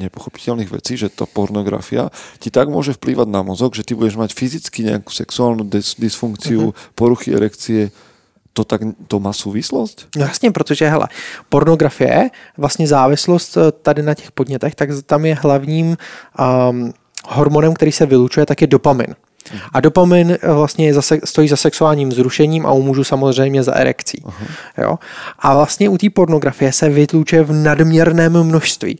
[0.00, 2.08] nepochopiteľných vecí, že tá pornografia
[2.40, 6.72] ti tak môže vplývať na mozog, že ty budeš mať fyzicky nejakú sexuálnu dys- dysfunkciu,
[6.72, 6.96] uh-huh.
[6.96, 7.92] poruchy erekcie,
[8.56, 10.16] to tak to má súvislosť?
[10.16, 11.08] No jasně, protože hele,
[11.48, 15.96] pornografie, vlastně závislost eh, tady na těch podnětech, tak tam je hlavním
[16.40, 16.92] um,
[17.28, 19.14] hormonem, který se vylučuje, tak je dopamin.
[19.72, 23.74] A dopamin eh, vlastně je za, stojí za sexuálním vzrušením a u mužů samozřejmě za
[23.74, 24.24] erekcí.
[24.78, 24.98] Jo?
[25.38, 28.98] A vlastně u té pornografie se vytlučuje v nadměrném množství.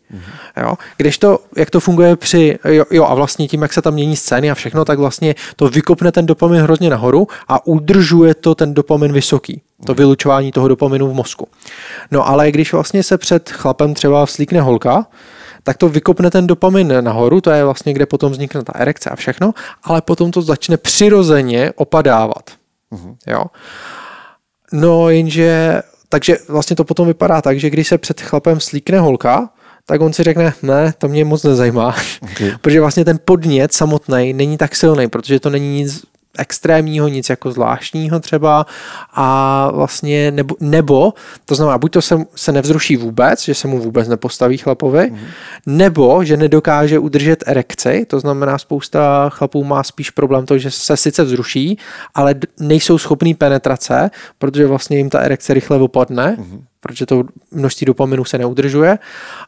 [0.63, 0.75] Jo?
[0.97, 4.17] Když to, jak to funguje při, jo, jo, a vlastně tím, jak se tam mění
[4.17, 8.75] scény a všechno, tak vlastně to vykopne ten dopamin hrozně nahoru a udržuje to ten
[8.75, 9.63] dopamin vysoký.
[9.85, 11.49] To vylučování toho dopaminu v mozku.
[12.11, 15.07] No ale když vlastně se před chlapem třeba vslíkne holka,
[15.67, 19.17] tak to vykopne ten dopamin nahoru, to je vlastně, kde potom vznikne ta erekce a
[19.17, 22.51] všechno, ale potom to začne přirozeně opadávat.
[23.27, 23.45] Jo?
[24.73, 29.51] No jenže, takže vlastně to potom vypadá tak, že když se před chlapem slíkne holka,
[29.87, 31.95] tak on si řekne, ne, to mě moc nezajímá.
[32.23, 32.53] Okay.
[32.61, 36.05] Protože vlastně ten podnět samotný není tak silný, protože to není nic
[36.39, 38.67] extrémního, nic jako zvláštního třeba.
[39.15, 43.79] A vlastně nebo, nebo to znamená, buď to se, se nevzruší vůbec, že se mu
[43.79, 45.19] vůbec nepostaví chlapovi, mm.
[45.67, 50.97] nebo že nedokáže udržet erekci, to znamená spousta chlapů má spíš problém to, že se
[50.97, 51.79] sice vzruší,
[52.15, 57.85] ale nejsou schopní penetrace, protože vlastně jim ta erekce rychle opadne, mm protože to množství
[57.85, 58.99] dopaminu se neudržuje,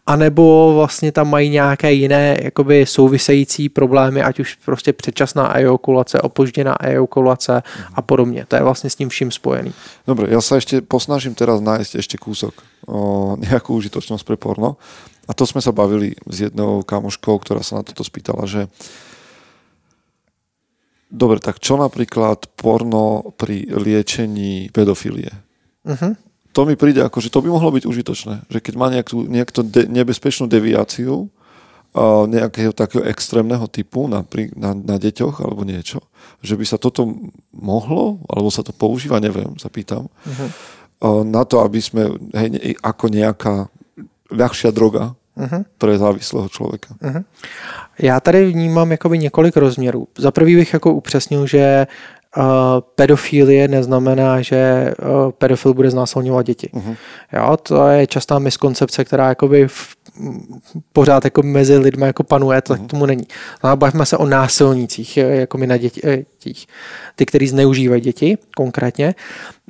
[0.07, 6.77] anebo vlastně tam mají nějaké jiné jakoby související problémy, ať už prostě předčasná ejakulace, opožděná
[6.83, 7.63] ejakulace
[7.95, 8.45] a podobně.
[8.49, 9.73] To je vlastně s tím vším spojený.
[10.07, 12.57] Dobre, ja sa ešte posnažím teraz nájsť ešte kúsok
[12.89, 14.81] o nejakú užitočnosť pre porno.
[15.29, 18.67] A to sme sa bavili s jednou kamoškou, ktorá sa na toto spýtala, že
[21.09, 25.33] Dobre, tak čo napríklad porno pri liečení pedofilie?
[25.89, 26.28] Mhm.
[26.53, 28.35] To mi príde ako, že to by mohlo byť užitočné.
[28.49, 31.29] Že keď má nejakú, nejakú de- nebezpečnú deviáciu
[31.95, 34.21] a nejakého takého extrémneho typu na,
[34.57, 36.01] na, na deťoch alebo niečo,
[36.43, 37.09] že by sa toto
[37.53, 40.47] mohlo, alebo sa to používa, neviem, sa pýtam, Mhm.
[41.01, 42.03] a na to, aby sme,
[42.35, 43.55] hej, ne- ako nejaká
[44.29, 45.65] ľahšia droga Mhm.
[45.79, 46.95] pre závislého člověka.
[47.99, 50.09] Já tady vnímám jakoby několik rozměrů.
[50.19, 51.95] Za prvý bych jako upřesnil, že uh,
[52.95, 56.71] pedofilie neznamená, že uh, pedofil bude znásilňovat děti.
[56.75, 56.97] Uh-huh.
[57.33, 59.97] Jo, to je častá miskoncepce, která jakoby v,
[60.93, 62.87] pořád jako mezi lidmi jako panuje, to uh-huh.
[62.87, 63.25] tomu není.
[63.65, 66.25] No, bavíme se o násilnících, eh, jako my na děti, eh,
[67.17, 69.15] ty, kteří zneužívají děti konkrétně.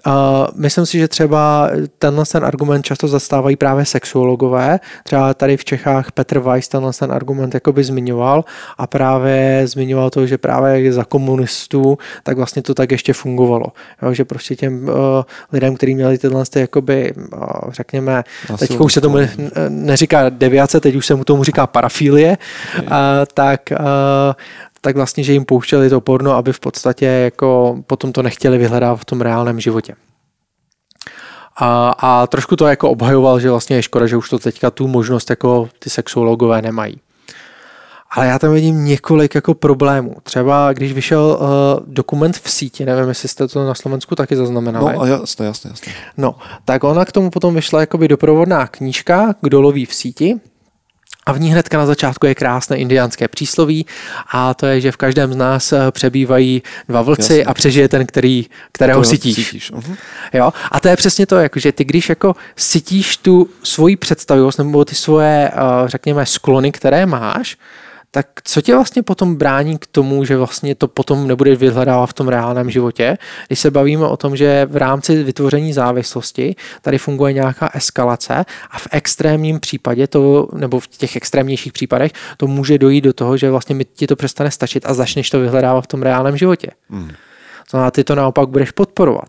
[0.07, 0.13] Uh,
[0.55, 4.81] myslím si, že třeba tenhle ten argument často zastávají právě sexuologové.
[5.05, 8.45] Třeba tady v Čechách Petr Weiss tenhle ten argument jakoby zmiňoval
[8.79, 13.67] a právě zmiňoval to, že právě za komunistů tak vlastně to tak ještě fungovalo.
[14.03, 14.95] Jo, že prostě těm uh,
[15.53, 18.25] lidem, kteří měli tyhle ty jakoby, uh, řekněme,
[18.59, 19.31] teď už se tomu ne,
[19.69, 22.39] neříká deviace, teď už se mu tomu říká parafilie,
[22.83, 22.89] uh,
[23.35, 23.79] tak uh,
[24.81, 29.01] tak vlastně, že jim pouštěli to porno, aby v podstatě jako potom to nechtěli vyhledávat
[29.01, 29.95] v tom reálném životě.
[31.57, 34.89] A, a trošku to jako obhajoval, že vlastně je škoda, že už to teďka tu
[34.89, 37.01] možnost jako ty sexuologové nemají.
[38.11, 40.15] Ale já tam vidím několik jako problémů.
[40.23, 41.47] Třeba když vyšel uh,
[41.87, 44.93] dokument v síti, nevím, jestli jste to na Slovensku taky zaznamenali.
[44.95, 45.93] No a jasné, jasné, jasné.
[46.17, 50.41] No, tak ona k tomu potom vyšla jakoby doprovodná knížka Kdo loví v síti.
[51.29, 53.87] A v ní hnedka na začátku je krásné indiánské přísloví
[54.33, 57.45] a to je, že v každém z nás eh, přebývají dva vlci Jasně.
[57.45, 59.35] a přežije ten, který, kterého To sytíš.
[59.35, 59.73] cítíš.
[59.73, 59.97] Uh-huh.
[60.33, 60.53] Jo?
[60.71, 64.85] A to je přesně to, jako, že ty když jako sytíš tu svoji představivost nebo
[64.85, 67.57] ty svoje, eh, řekněme, sklony, které máš,
[68.11, 72.13] tak co tě vlastně potom brání k tomu, že vlastně to potom nebudeš vyhledávat v
[72.13, 77.33] tom reálném životě, když se bavíme o tom, že v rámci vytvoření závislosti tady funguje
[77.33, 83.05] nějaká eskalace a v extrémním případě to, nebo v těch extrémnějších případech, to může dojít
[83.05, 86.03] do toho, že vlastně mi ti to přestane stačit a začneš to vyhledávat v tom
[86.03, 86.69] reálném životě.
[86.89, 87.11] Mm.
[87.71, 89.29] To znamená, ty to naopak budeš podporovat.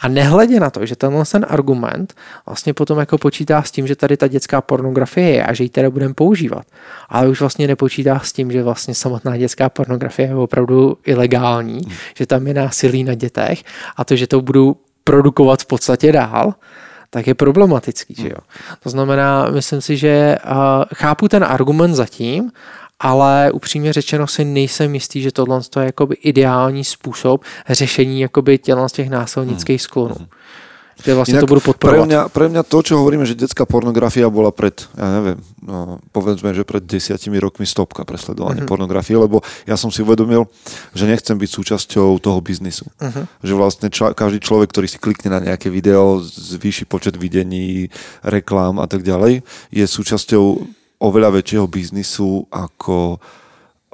[0.00, 2.14] A nehledě na to, že tenhle ten argument
[2.46, 5.70] vlastně potom jako počítá s tím, že tady ta dětská pornografie je a že ji
[5.70, 6.66] teda budeme používat.
[7.08, 11.94] Ale už vlastně nepočítá s tím, že vlastně samotná dětská pornografie je opravdu ilegální, hmm.
[12.16, 13.62] že tam je násilí na dětech
[13.96, 16.54] a to, že to budu produkovat v podstatě dál,
[17.10, 18.14] tak je problematický.
[18.18, 18.38] Že jo?
[18.82, 20.52] To znamená, myslím si, že uh,
[20.94, 22.50] chápu ten argument zatím,
[23.00, 28.88] ale upřímně řečeno si nejsem jistý, že tohle je jakoby ideální způsob řešení jakoby těla
[28.88, 30.16] z těch násilnických sklonů.
[31.00, 32.06] Že vlastne Inak to Pre podporovať.
[32.12, 36.52] mňa, pre mňa to, čo hovoríme, že detská pornografia bola pred, ja neviem, no, povedzme,
[36.52, 38.68] že pred desiatimi rokmi stopka presledovania mm-hmm.
[38.68, 40.44] pornografie, lebo ja som si uvedomil,
[40.92, 42.84] že nechcem byť súčasťou toho biznisu.
[43.00, 43.24] Mm-hmm.
[43.40, 47.88] Že vlastne ča, každý človek, ktorý si klikne na nejaké video, zvýši počet videní,
[48.20, 49.40] reklám a tak ďalej,
[49.72, 50.44] je súčasťou
[51.00, 53.18] oveľa väčšieho biznisu ako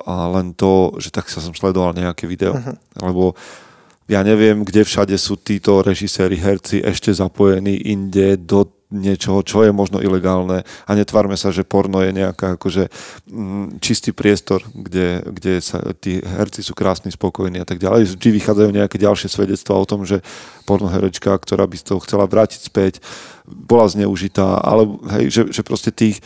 [0.07, 2.55] a len to, že tak sa som sledoval nejaké video.
[2.55, 2.77] Uh-huh.
[3.01, 3.25] Lebo
[4.07, 9.75] ja neviem, kde všade sú títo režiséri, herci ešte zapojení inde do niečoho, čo je
[9.75, 12.87] možno ilegálne a netvárme sa, že porno je nejaká akože
[13.27, 18.15] mm, čistý priestor, kde, kde sa, tí herci sú krásni, spokojní a tak ďalej.
[18.15, 20.23] Vždy vychádzajú nejaké ďalšie svedectvá o tom, že
[20.71, 23.03] pornoherečka, ktorá by to chcela vrátiť späť,
[23.43, 26.23] bola zneužitá, alebo hej, že, že proste tých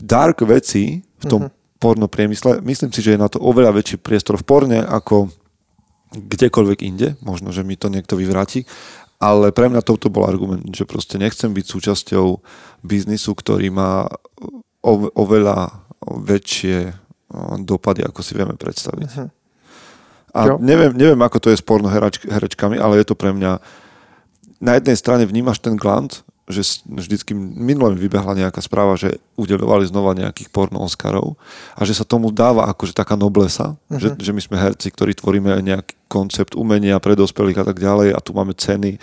[0.00, 2.60] dark vecí v tom mm-hmm porno priemysle.
[2.60, 5.32] Myslím si, že je na to oveľa väčší priestor v porne ako
[6.12, 7.16] kdekoľvek inde.
[7.24, 8.68] Možno, že mi to niekto vyvráti.
[9.16, 12.26] Ale pre mňa toto bol argument, že proste nechcem byť súčasťou
[12.84, 14.08] biznisu, ktorý má
[15.16, 16.92] oveľa väčšie
[17.64, 19.08] dopady, ako si vieme predstaviť.
[19.12, 19.28] Uh-huh.
[20.36, 23.60] A neviem, neviem, ako to je s porno herečkami, ale je to pre mňa
[24.60, 30.12] na jednej strane vnímaš ten glant, že vždycky minulé vybehla nejaká správa, že udelovali znova
[30.18, 31.40] nejakých porno Oscarov
[31.74, 33.98] a že sa tomu dáva akože taká noblesa, uh-huh.
[33.98, 38.12] že, že my sme herci, ktorí tvoríme nejaký koncept umenia pre dospelých a tak ďalej
[38.12, 38.98] a tu máme ceny.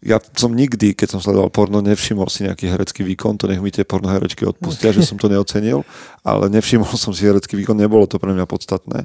[0.00, 3.68] Ja som nikdy, keď som sledoval porno, nevšimol si nejaký herecký výkon, to nech mi
[3.68, 5.84] tie pornoherečky odpustia, že som to neocenil,
[6.24, 9.04] ale nevšimol som si herecký výkon, nebolo to pre mňa podstatné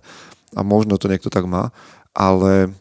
[0.55, 1.75] a možno to niekto tak má,
[2.15, 2.71] ale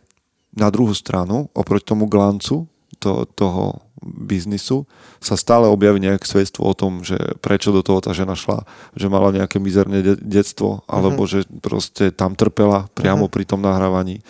[0.54, 2.70] na druhú stranu, oproti tomu glancu
[3.02, 4.84] to, toho biznisu
[5.24, 9.08] sa stále objaví nejaké svedstvo o tom, že prečo do toho tá žena šla, že
[9.08, 11.42] mala nejaké mizerné de- detstvo, alebo uh-huh.
[11.44, 13.34] že proste tam trpela priamo uh-huh.
[13.34, 14.20] pri tom nahrávaní,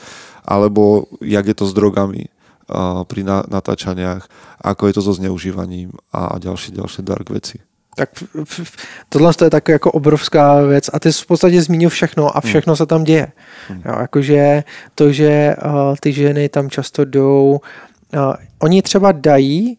[0.46, 4.30] alebo jak je to s drogami uh, pri na- natáčaniach,
[4.62, 7.58] ako je to so zneužívaním a, a ďalšie, ďalšie dark veci.
[7.94, 8.10] Tak
[9.08, 12.70] tohle je tak jako obrovská věc a ty jsi v podstatě zmínil všechno a všechno
[12.70, 12.76] hmm.
[12.76, 13.32] se tam děje.
[13.68, 13.82] Hmm.
[13.84, 17.93] Jo, jakože to, že uh, ty ženy tam často jdou Uh,
[18.59, 19.79] oni třeba dají,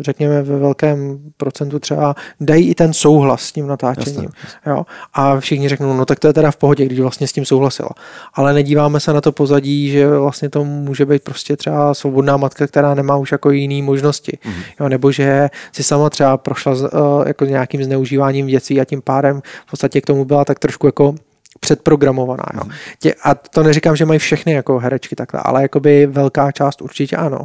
[0.00, 4.22] řekněme ve velkém procentu třeba, dají i ten souhlas s tím natáčením.
[4.24, 4.72] Jasne, jasne.
[4.72, 4.86] Jo?
[5.14, 7.88] A všichni řeknou, no tak to je teda v pohodě, když vlastně s tím souhlasila.
[8.34, 12.66] Ale nedíváme se na to pozadí, že vlastně to může být prostě třeba svobodná matka,
[12.66, 14.38] která nemá už jako jiný možnosti.
[14.44, 14.52] Mm.
[14.80, 14.88] Jo?
[14.88, 16.88] Nebo že si sama třeba prošla uh,
[17.26, 21.14] jako nějakým zneužíváním věcí a tím pádem v podstatě k tomu byla tak trošku jako
[21.62, 22.44] předprogramovaná.
[22.54, 22.60] Jo.
[22.64, 22.72] Mhm.
[22.98, 27.16] Tě, a to neříkám, že mají všechny jako herečky takhle, ale jakoby velká část určitě
[27.16, 27.38] ano.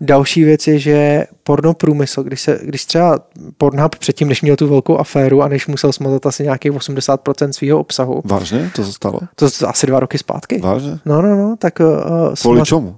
[0.00, 3.18] Další věc je, že porno průmysl, když, se, když třeba
[3.58, 7.78] Pornhub předtím, než měl tu velkou aféru a než musel smazat asi nějakých 80% svého
[7.78, 8.22] obsahu.
[8.24, 8.70] Vážně?
[8.76, 9.20] To se stalo?
[9.34, 10.58] To asi dva roky zpátky.
[10.58, 10.98] Vážně?
[11.04, 11.56] No, no, no.
[11.58, 12.68] Tak, uh, Kvůli smaz...
[12.68, 12.96] čemu?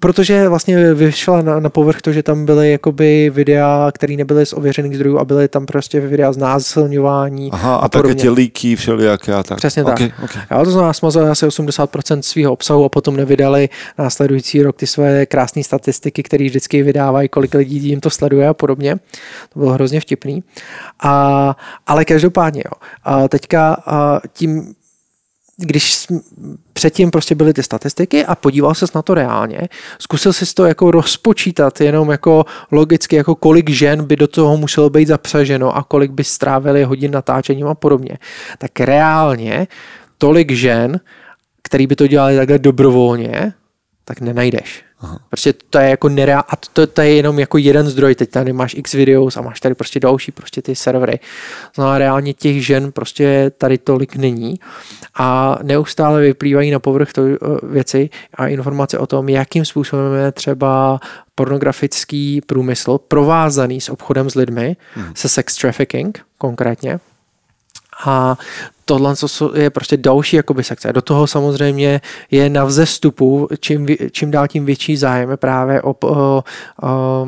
[0.00, 4.52] Protože vlastně vyšla na, na povrch to, že tam byly jakoby videa, které nebyly z
[4.52, 7.50] ověřených zdrojů a byly tam prostě videa z násilňování.
[7.52, 9.58] Aha, a, a také ty líky všelijaké a tak.
[9.58, 10.24] Přesně okay, tak.
[10.24, 10.42] Okay.
[10.50, 15.26] Já to znamená, smazali asi 80% svého obsahu a potom nevydali následující rok ty své
[15.26, 18.96] krásné statistiky, které vždycky vydávají, kolik lidí jim to sleduje a podobně.
[19.52, 20.42] To bylo hrozně vtipný.
[21.02, 22.72] A, ale každopádně, jo.
[23.04, 24.74] A teďka a tím
[25.60, 26.06] když
[26.72, 29.68] předtím prostě byly ty statistiky a podíval ses na to reálně,
[29.98, 34.90] zkusil si to jako rozpočítat jenom jako logicky, jako kolik žen by do toho muselo
[34.90, 38.18] být zapřaženo a kolik by strávili hodin natáčením a podobně,
[38.58, 39.66] tak reálně
[40.18, 41.00] tolik žen,
[41.62, 43.52] který by to dělali takhle dobrovolně,
[44.04, 44.87] tak nenajdeš.
[45.00, 45.18] Aha.
[45.28, 48.52] Prostě to je jako nereál, a to, to, je jenom jako jeden zdroj, teď tady
[48.52, 51.20] máš x videos a máš tady prostě další prostě ty servery.
[51.74, 54.60] Znamená reálně těch žen prostě tady tolik není
[55.14, 60.32] a neustále vyplývají na povrch to, eh, věci a informace o tom, jakým způsobem je
[60.32, 61.00] třeba
[61.34, 65.12] pornografický průmysl provázaný s obchodem s lidmi, hmm.
[65.14, 67.00] se sex trafficking konkrétně.
[68.04, 68.38] A
[68.84, 69.14] tohle
[69.54, 70.92] je prostě další jakoby sekce.
[70.92, 76.44] Do toho samozřejmě je na vzestupu, čím, čím dál tím větší zájem právě o, o,
[76.82, 77.26] o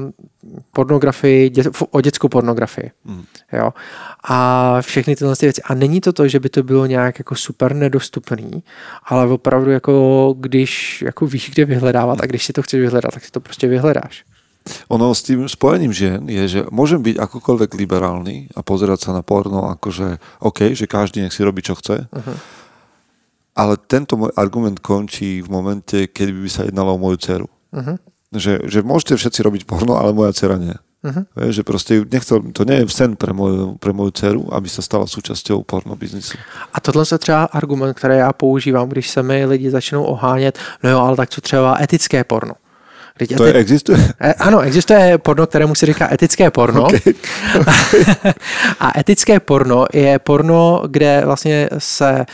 [0.72, 2.90] pornografii, dě, o dětskou pornografii.
[3.04, 3.24] Mm.
[3.52, 3.72] Jo?
[4.24, 5.62] A všechny tyhle věci.
[5.62, 8.62] A není to to, že by to bylo nějak jako super nedostupný,
[9.04, 13.24] ale opravdu jako když jako víš, kde vyhledávat a když si to chceš vyhledat, tak
[13.24, 14.24] si to prostě vyhledáš.
[14.92, 19.24] Ono s tým spojením žien je, že môžem byť akokoľvek liberálny a pozerať sa na
[19.24, 20.08] porno ako, že
[20.44, 22.06] OK, že každý nech si robí, čo chce.
[22.06, 22.36] Uh-huh.
[23.56, 27.48] Ale tento môj argument končí v momente, keď by sa jednalo o moju dceru.
[27.72, 27.96] Uh-huh.
[28.30, 30.76] Že, že môžete všetci robiť porno, ale moja dcera nie.
[31.00, 31.24] Uh-huh.
[31.48, 34.84] Je, že proste nechcel, to nie je sen pre moju, pre moju dceru, aby sa
[34.84, 36.36] stala súčasťou porno biznisu.
[36.72, 40.90] A tohle je třeba argument, který já používám, když se mi lidi začnou ohánět, no
[40.90, 42.54] jo, ale tak co třeba etické porno.
[43.18, 43.98] Vždyť To eti- je, existuje?
[44.20, 46.82] E, Ano, existuje porno, kterému se říká etické porno.
[46.84, 47.00] Okay.
[48.80, 52.24] a etické porno je porno, kde vlastně se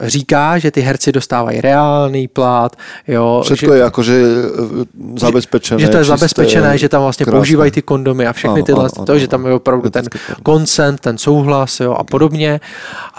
[0.00, 2.76] říká, že ty herci dostávají reálný plat,
[3.08, 5.80] jo, Všetko že, je akože e, zabezpečené.
[5.80, 7.38] že to je čisté, zabezpečené, že tam vlastně krásné.
[7.38, 10.04] používají ty kondomy a všechny Ano, tyhle, ano, to, ano, že tam je opravdu ten
[10.46, 12.60] consent, ten souhlas jo, a podobně.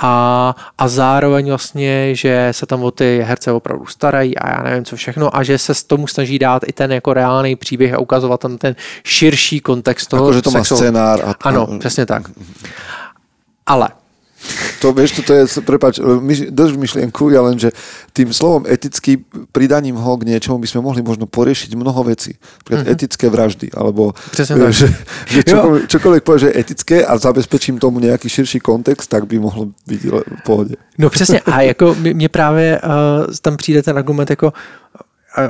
[0.01, 4.85] A, a zároveň vlastně, že se tam o ty herce opravdu starají a já nevím
[4.85, 7.99] co všechno a že se s tomu snaží dát i ten jako reálný příběh a
[7.99, 11.21] ukazovat tam ten širší kontext toho Akože to má sexu- scénár.
[11.25, 12.23] A, Ano, přesně tak.
[13.65, 13.89] Ale
[14.81, 17.69] To, vieš, to je, prepáč, myš, drž myšlienku, ja len, že
[18.17, 19.21] tým slovom etický,
[19.53, 22.33] pridaním ho k niečomu by sme mohli možno poriešiť mnoho vecí.
[22.65, 22.95] Napríklad mm-hmm.
[22.97, 24.73] etické vraždy, alebo Přesně tak.
[24.73, 24.87] že,
[25.25, 25.53] že Jo.
[25.53, 29.69] čokoľvek, čokoľvek povie, že je etické a zabezpečím tomu nejaký širší kontext, tak by mohlo
[29.87, 30.75] byť v pohode.
[30.97, 32.89] No přesně, a jako mě právě uh,
[33.41, 34.53] tam přijde ten argument jako,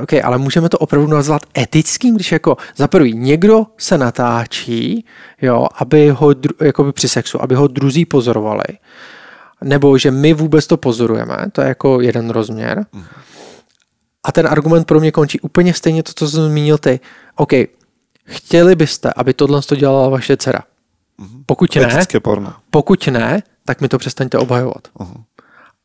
[0.02, 5.04] OK, ale můžeme to opravdu nazvat etickým, když jako za prvý někdo se natáčí,
[5.42, 8.62] jo, aby ho, dru- jakoby při sexu, aby ho druzí pozorovali,
[9.64, 12.86] nebo že my vůbec to pozorujeme, to je jako jeden rozměr.
[14.24, 17.00] A ten argument pro mě končí úplně stejně to, co jsem zmínil ty.
[17.36, 17.50] OK,
[18.26, 20.60] chtěli byste, aby tohle to dělala vaše dcera?
[21.46, 22.54] Pokud ne, Etické porno.
[22.70, 24.88] pokud ne, tak mi to přestaňte obhajovat.
[25.00, 25.14] Aha.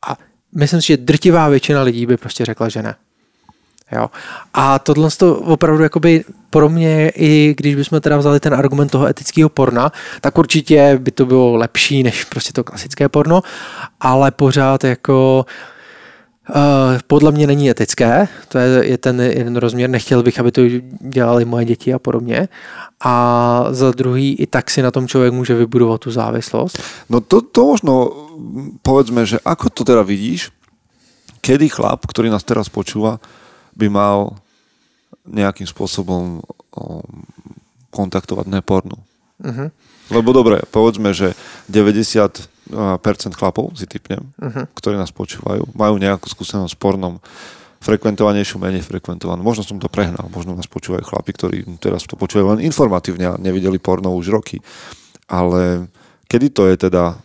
[0.09, 0.17] A
[0.55, 2.95] myslím si, že drtivá většina lidí by prostě řekla, že ne.
[3.91, 4.09] Jo.
[4.53, 9.07] A tohle to opravdu jakoby pro mě, i když bychom teda vzali ten argument toho
[9.07, 13.41] etického porna, tak určitě by to bylo lepší než prostě to klasické porno,
[13.99, 15.45] ale pořád jako
[16.49, 20.61] Uh, podle mě není etické, to je, je ten jeden rozměr, nechtěl bych, aby to
[20.99, 22.47] dělali moje děti a podobně.
[23.03, 26.83] A za druhý, i tak si na tom člověk může vybudovat tu závislost.
[27.09, 28.11] No to, to možno,
[28.81, 30.55] povedzme, že ako to teda vidíš,
[31.43, 33.19] kedy chlap, ktorý nás teraz počúva,
[33.77, 34.35] by mal
[35.27, 36.41] nejakým spôsobom
[36.73, 37.05] o,
[37.93, 38.97] kontaktovať nepornu.
[39.37, 39.69] Uh-huh.
[40.09, 41.37] Lebo dobre, povedzme, že
[41.69, 42.49] 90%
[43.37, 44.65] chlapov, si typnem, Uh-huh.
[44.73, 47.21] ktorí nás počúvajú, majú nejakú skúsenosť s pornom,
[47.77, 49.45] frekventovanejšiu, menej frekventovanú.
[49.45, 53.39] Možno som to prehnal, možno nás počúvajú chlapi, ktorí teraz to počúvajú len informatívne a
[53.39, 54.57] nevideli porno už roky.
[55.29, 55.85] Ale
[56.25, 57.21] kedy to je teda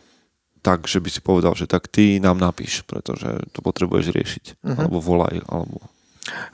[0.63, 4.45] tak, že by si povedal, že tak ty nám napíš, pretože to potrebuješ riešiť.
[4.63, 4.79] Mhm.
[4.79, 5.83] Alebo volaj, alebo...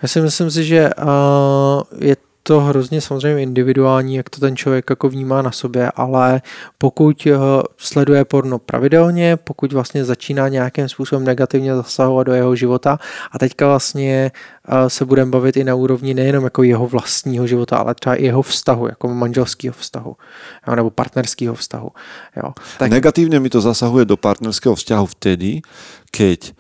[0.03, 2.17] Já si myslím si, že uh, je
[2.49, 6.43] to hrozně samozřejmě individuální, jak to ten člověk jako vnímá na sobě, ale
[6.79, 7.33] pokud uh,
[7.77, 12.99] sleduje porno pravidelně, pokud vlastně začíná nějakým způsobem negativně zasahovat do jeho života
[13.33, 14.31] a teďka vlastně
[14.69, 18.25] uh, se budeme bavit i na úrovni nejenom jako jeho vlastního života, ale třeba i
[18.25, 20.17] jeho vztahu, jako manželského vztahu,
[20.69, 21.91] jo, nebo partnerského vztahu.
[22.37, 22.53] Jo.
[22.79, 22.91] Tak...
[22.91, 25.61] Negatívne mi to zasahuje do partnerského vzťahu vtedy,
[26.11, 26.53] keď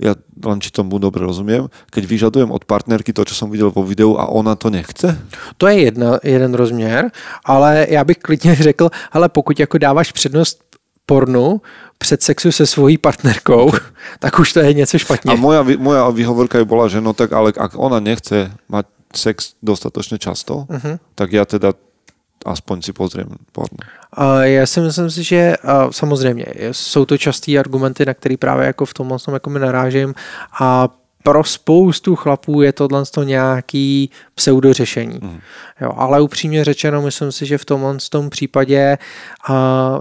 [0.00, 3.84] ja len či tomu dobre rozumiem, keď vyžadujem od partnerky to, čo som videl vo
[3.84, 5.12] videu a ona to nechce?
[5.60, 7.10] To je jedna, jeden rozměr,
[7.44, 10.64] ale já bych klidně řekl, ale pokud jako dáváš přednost
[11.06, 11.60] pornu
[11.98, 13.70] před sexu se svojí partnerkou,
[14.18, 15.32] tak už to je něco špatně.
[15.32, 19.58] A moja, moja výhovorka je bola, že no tak ale ak ona nechce mať sex
[19.62, 21.02] dostatočne často, Mhm.
[21.18, 21.74] tak ja teda
[22.46, 23.78] aspoň si pozriem porno.
[24.12, 28.66] A já si myslím si, že a samozřejmě jsou to častý argumenty, na který právě
[28.66, 30.14] jako v tomhle tom jako mi narážím
[30.60, 30.88] a
[31.22, 35.18] pro spoustu chlapů je tohle to nějaký pseudořešení.
[35.22, 35.40] Mhm.
[35.80, 38.98] Jo, ale upřímně řečeno, myslím si, že v tomhle tom případě
[39.48, 40.00] a,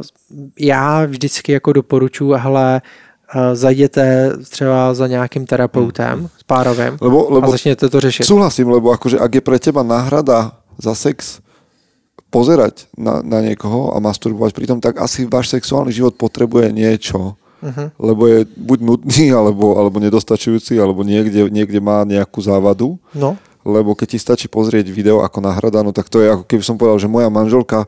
[0.59, 2.81] já vždycky jako doporučuji, hele,
[3.29, 8.23] a, zajděte třeba za nějakým terapeutem s párovým Lebo, a lebo začněte to řešit.
[8.23, 11.39] súhlasím, lebo akože ak je pre teba náhrada za sex
[12.30, 17.99] pozerať na, na niekoho a masturbovať pritom, tak asi váš sexuálny život potrebuje niečo, Mhm.
[17.99, 22.95] lebo je buď nutný, alebo, alebo nedostačujúci, alebo niekde, niekde má nejakú závadu.
[23.11, 23.36] No,
[23.67, 26.80] lebo keď ti stačí pozrieť video ako nahrada, no tak to je ako keby som
[26.80, 27.84] povedal, že moja manželka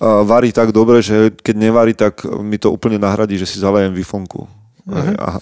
[0.00, 4.48] varí tak dobre, že keď nevarí, tak mi to úplne nahradí, že si zalejem vifonku.
[4.88, 5.14] Uh-huh.
[5.18, 5.38] A,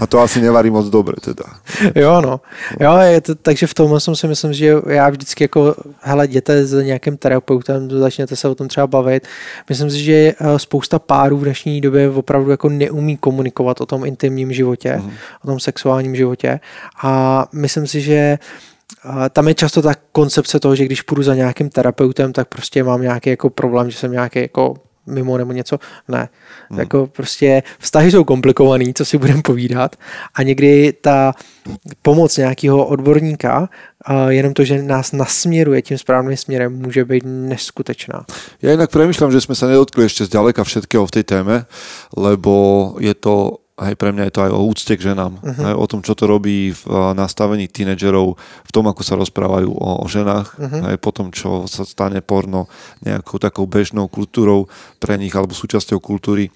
[0.00, 1.44] a to asi nevarí moc dobre teda.
[1.94, 2.40] Jo, no.
[2.80, 6.66] Jo, je to, takže v tomhle jsem si myslím, že já vždycky jako, hele, jděte
[6.66, 9.26] s nějakým terapeutem, začněte se o tom třeba bavit.
[9.68, 14.04] Myslím si, že eh, spousta párů v dnešní době opravdu jako neumí komunikovat o tom
[14.04, 15.10] intimním životě, Mhm.
[15.44, 16.60] o tom sexuálním životě
[17.02, 18.38] a myslím si, že
[19.04, 22.84] a tam je často ta koncepce toho, že když půjdu za nějakým terapeutem, tak prostě
[22.84, 24.74] mám nějaký jako problém, že jsem nějaký jako
[25.06, 25.78] mimo nebo něco.
[26.08, 26.28] Ne.
[26.70, 26.80] Hmm.
[26.80, 29.96] Jako prostě vztahy jsou komplikovaný, co si budeme povídat
[30.34, 31.32] a někdy ta
[32.02, 33.68] pomoc nějakého odborníka,
[34.04, 38.28] a jenom to, že nás nasměruje tím správným směrem, může být neskutečná.
[38.60, 41.56] Ja inak premyšľam, že sme sa nedotkli ešte zďaleka všetkého v tej téme,
[42.12, 42.52] lebo
[43.00, 45.66] je to Hej, pre mňa je to aj o úcte k ženám, uh-huh.
[45.66, 46.82] aj o tom, čo to robí v
[47.18, 50.94] nastavení tínedžerov, v tom, ako sa rozprávajú o, o ženách, uh-huh.
[50.94, 52.70] aj po tom, čo sa stane porno
[53.02, 54.70] nejakou takou bežnou kultúrou
[55.02, 56.54] pre nich alebo súčasťou kultúry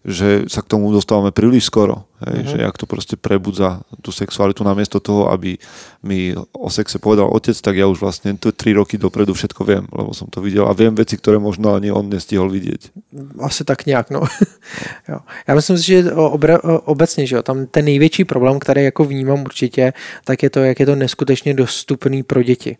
[0.00, 2.08] že sa k tomu dostávame príliš skoro.
[2.24, 2.50] Hej, uh-huh.
[2.52, 5.60] Že jak to proste prebudza tú sexualitu namiesto toho, aby
[6.00, 9.84] mi o sexe povedal otec, tak ja už vlastne to 3 roky dopredu všetko viem,
[9.92, 12.92] lebo som to videl a viem veci, ktoré možno ani on nestihol vidieť.
[13.40, 14.20] Asi tak nějak, no.
[15.08, 15.18] jo.
[15.48, 19.42] Já myslím si, že obra, obecně, že jo, tam ten největší problém, který jako vnímám
[19.42, 19.92] určitě,
[20.24, 22.76] tak je to, jak je to neskutečně dostupný pro děti.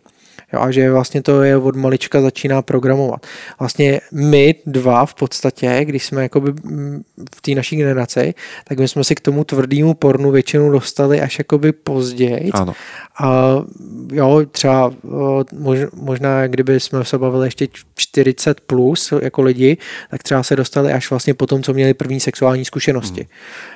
[0.53, 3.27] Jo, a že vlastně to je od malička začíná programovat.
[3.59, 7.01] Vlastně my dva v podstatě, když jsme jakoby mm,
[7.35, 8.33] v té naší generaci,
[8.67, 12.51] tak my jsme si k tomu tvrdému pornu většinou dostali až jakoby později.
[12.53, 12.73] Ano.
[13.19, 13.55] A
[14.13, 14.93] jo, třeba
[15.93, 19.77] možná, kdyby jsme se bavili ještě 40 plus jako lidi,
[20.09, 23.21] tak třeba se dostali až vlastně po tom, co měli první sexuální zkušenosti.
[23.21, 23.29] Hmm.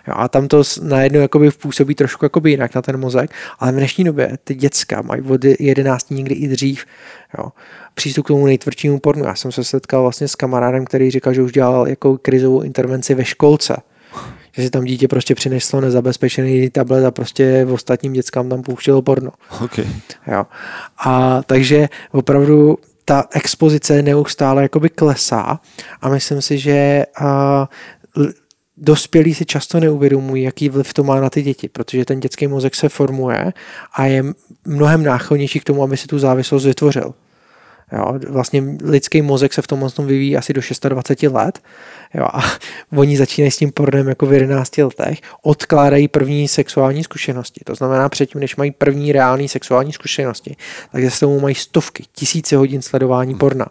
[0.08, 3.76] Jo, a tam to najednou jakoby působí trošku jakoby jinak na ten mozek, ale v
[3.76, 6.65] dnešní době ty děcka mají od 11 někdy i dřív
[7.38, 7.52] jo,
[7.94, 9.26] přístup k tomu nejtvrdšímu pornu.
[9.26, 13.14] Já jsem se setkal vlastně s kamarádem, který říkal, že už dělal jako krizovou intervenci
[13.14, 13.78] ve školce
[14.58, 19.02] že si tam dítě prostě přineslo nezabezpečený tablet a prostě v ostatním dětskám tam pouštělo
[19.02, 19.32] porno.
[19.64, 19.86] Okay.
[20.28, 20.46] Jo.
[21.06, 25.60] A takže opravdu ta expozice neustále jakoby klesá
[26.02, 27.70] a myslím si, že a,
[28.78, 32.76] dospělí si často neuvědomují, jaký vliv to má na ty děti, protože ten dětský mozek
[32.76, 33.54] se formuje
[33.94, 34.24] a je
[34.66, 37.14] mnohem náchylnější k tomu, aby si tu závislost vytvořil.
[37.92, 41.60] Jo, vlastně lidský mozek se v tom tom vyvíjí asi do 26 let
[42.14, 42.44] jo, a
[42.96, 47.62] oni začínají s tím pornem jako v 11 letech, odkládají první sexuální zkušenosti.
[47.66, 50.56] To znamená předtím, než mají první reální sexuální zkušenosti,
[50.92, 53.66] tak se tomu mají stovky, tisíce hodin sledování porna.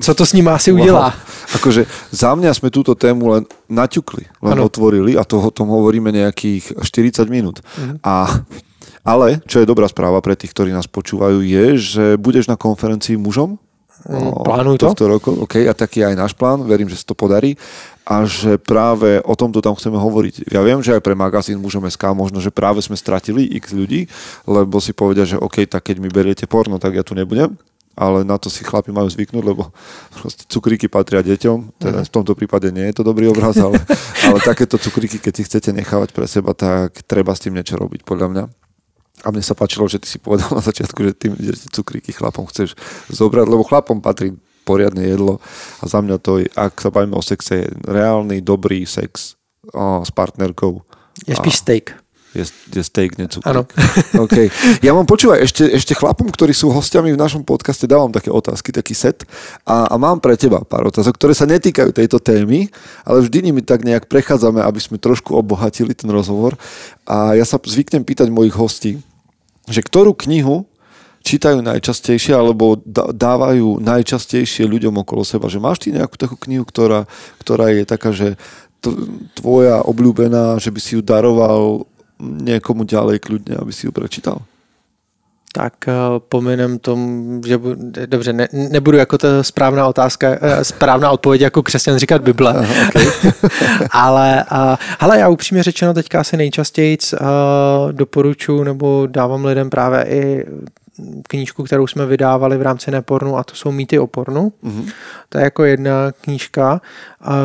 [0.00, 1.08] Co to s ním asi udělá?
[1.08, 1.56] Wow.
[1.56, 4.68] Akože za mňa sme túto tému len naťukli, len ano.
[4.68, 7.64] otvorili a to, o tom hovoríme nejakých 40 minút.
[7.80, 8.04] Mhm.
[8.04, 8.44] A
[9.00, 13.16] ale, čo je dobrá správa pre tých, ktorí nás počúvajú, je, že budeš na konferencii
[13.16, 13.56] mužom
[14.04, 14.92] mm, Plánuj to.
[14.92, 15.30] tohto roku.
[15.48, 17.56] OK, a taký je aj náš plán, verím, že sa to podarí
[18.04, 20.52] a že práve o tomto tam chceme hovoriť.
[20.52, 24.04] Ja viem, že aj pre magazín Mužom SK možno, že práve sme stratili x ľudí,
[24.44, 27.56] lebo si povedia, že OK, tak keď mi beriete porno, tak ja tu nebudem
[27.98, 29.74] ale na to si chlapi majú zvyknúť, lebo
[30.14, 32.06] proste cukríky patria deťom, teda mhm.
[32.06, 33.76] v tomto prípade nie je to dobrý obraz, ale,
[34.26, 38.06] ale takéto cukríky, keď si chcete nechávať pre seba, tak treba s tým niečo robiť,
[38.06, 38.44] podľa mňa.
[39.20, 42.48] A mne sa páčilo, že ty si povedal na začiatku, že tým, že cukríky chlapom
[42.48, 42.72] chceš
[43.12, 44.32] zobrať, lebo chlapom patrí
[44.64, 45.42] poriadne jedlo
[45.80, 49.36] a za mňa to, ak sa bavíme o sexe, je reálny, dobrý sex
[49.72, 50.84] o, s partnerkou.
[51.26, 51.86] Je spíš steak.
[52.30, 53.46] Je, je steak, cukrík.
[53.50, 53.66] Áno.
[54.30, 54.52] Okay.
[54.84, 58.70] Ja mám, počúvaj, ešte, ešte chlapom, ktorí sú hostiami v našom podcaste, dávam také otázky,
[58.70, 59.24] taký set
[59.64, 62.68] a, a mám pre teba pár otázok, ktoré sa netýkajú tejto témy,
[63.02, 66.54] ale vždy nimi tak nejak prechádzame, aby sme trošku obohatili ten rozhovor.
[67.08, 68.92] A ja sa zvyknem pýtať mojich hostí,
[69.66, 70.68] že ktorú knihu
[71.20, 72.80] čítajú najčastejšie alebo
[73.12, 75.52] dávajú najčastejšie ľuďom okolo seba.
[75.52, 77.04] Že máš ty nejakú takú knihu, ktorá,
[77.40, 78.40] ktorá je taká, že
[79.36, 81.84] tvoja obľúbená, že by si ju daroval
[82.20, 84.44] niekomu ďalej kľudne, aby si ju prečítal?
[85.52, 85.94] Tak eh,
[86.28, 87.00] pominem tom,
[87.46, 87.74] že bu,
[88.06, 92.74] dobře, ne, nebudu jako ta správná otázka, eh, správná odpověď jako křesťan říkat Bible, Aha,
[92.88, 93.06] okay.
[93.90, 97.18] ale uh, hele, já upřímně řečeno teďka asi nejčastěji uh,
[97.92, 100.46] doporučuji nebo dávám lidem právě i
[101.28, 104.52] knížku, kterou jsme vydávali v rámci Nepornu a to jsou Mýty o pornu.
[104.64, 104.92] Mm-hmm.
[105.28, 106.80] To je jako jedna knížka,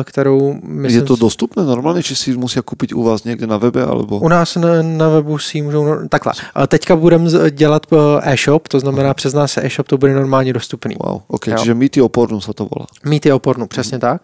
[0.04, 0.58] kterou...
[0.62, 3.84] Myslím, je to dostupné normálně, či si musí koupit u vás někde na webe?
[3.84, 4.18] Alebo...
[4.18, 6.08] U nás na, na webu si můžou...
[6.08, 6.32] Takhle.
[6.68, 10.96] Teďka budeme dělat eh, e-shop, to znamená přes nás e-shop to bude normálně dostupný.
[11.04, 11.56] Wow, ok, jo.
[11.58, 12.86] čiže Mýty o pornu se to volá.
[13.04, 14.00] Mýty o pornu, přesně mm-hmm.
[14.00, 14.22] tak.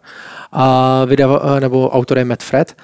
[0.53, 2.77] A vydava, nebo autor je Matt Fred.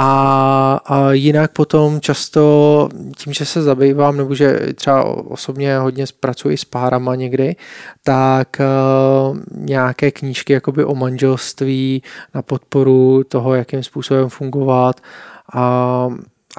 [0.00, 6.56] A, a jinak potom často tím, že se zabývám, nebo že třeba osobně hodně pracuji
[6.56, 7.56] s párama někdy,
[8.04, 12.02] tak uh, nějaké knížky jakoby o manželství
[12.34, 15.00] na podporu toho, jakým způsobem fungovat
[15.54, 16.08] a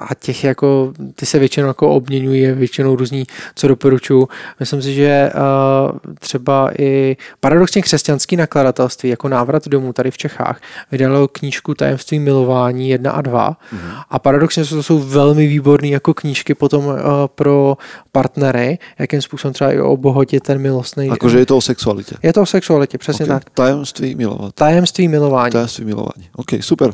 [0.08, 3.24] a těch jako, ty se většinou jako obměňují, většinou různí,
[3.54, 4.28] co doporučuji.
[4.60, 10.60] Myslím si, že uh, třeba i paradoxně křesťanský nakladatelství, jako návrat domů tady v Čechách,
[10.92, 14.02] vydalo knížku Tajemství milování 1 a 2 mm-hmm.
[14.10, 16.96] a paradoxně to jsou velmi výborné jako knížky potom uh,
[17.34, 17.76] pro
[18.12, 21.06] partnery, jakým způsobem třeba i obohotit ten milostný.
[21.06, 22.14] Jakože je to o sexualitě.
[22.22, 23.36] Je to o sexualitě, přesně okay.
[23.36, 23.50] tak.
[23.50, 24.52] Tajemství milování.
[24.54, 25.52] Tajemství milování.
[25.52, 26.28] Tajemství milování.
[26.36, 26.90] OK, super.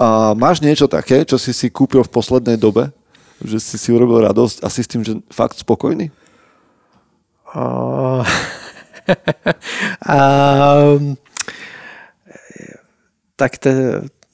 [0.00, 2.88] A máš niečo také, čo si si kúpil v poslednej dobe?
[3.44, 6.08] Že si si urobil radosť a si s tým, že fakt spokojný?
[7.52, 8.24] Uh,
[10.08, 11.20] um,
[13.36, 13.70] tak to,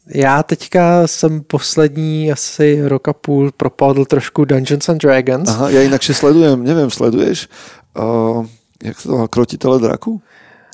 [0.07, 5.49] Já teďka jsem poslední asi rok a půl propadl trošku Dungeons and Dragons.
[5.49, 7.51] Aha, ja inakšie sledujem, neviem, sleduješ,
[7.99, 8.47] uh,
[8.79, 10.23] jak sa to volá, Krotitele draku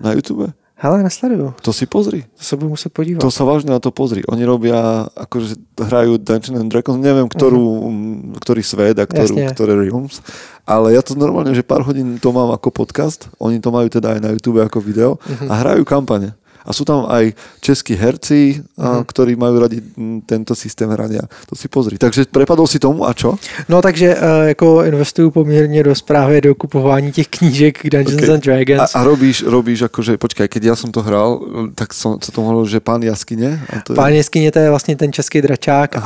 [0.05, 0.53] na YouTube?
[0.83, 1.55] Hele, nesleduju.
[1.63, 2.27] To si pozri.
[2.39, 3.23] To se budu muset podívat.
[3.23, 4.27] To sa vážne na to pozri.
[4.27, 8.43] Oni robia, akože hrajú Dungeons and Dragons, neviem, ktorú, mm.
[8.43, 9.55] ktorý svet a ktorú, Jasne.
[9.55, 10.19] ktoré realms,
[10.67, 14.19] ale ja to normálne, že pár hodín to mám ako podcast, oni to majú teda
[14.19, 16.35] aj na YouTube ako video a hrajú kampane.
[16.65, 19.83] A sú tam aj českí herci, a, ktorí majú radi
[20.27, 21.23] tento systém hrania.
[21.51, 21.99] To si pozri.
[21.99, 23.39] Takže prepadol si tomu a čo?
[23.69, 28.35] No takže uh, jako investuju poměrně dost právě do kupování těch knížek Dungeons Okay.
[28.35, 28.95] and Dragons.
[28.95, 31.43] A, a robíš, robíš akože, počkaj, keď ja som to hral,
[31.75, 33.59] tak som, sa to mohlo, že pán jaskyne?
[33.71, 33.97] A to je...
[33.97, 36.01] Pán jeskyně to je vlastně ten český dračák a,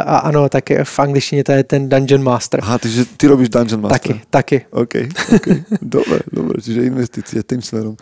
[0.00, 2.60] a ano, tak v angličtině to je ten Dungeon Master.
[2.62, 4.00] Aha, takže ty robíš Dungeon Master.
[4.00, 4.66] Taky, taky.
[4.70, 4.94] OK,
[5.34, 5.46] OK.
[5.82, 7.96] Dobre, dobre, čiže investície tým smerom.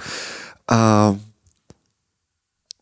[0.68, 1.10] A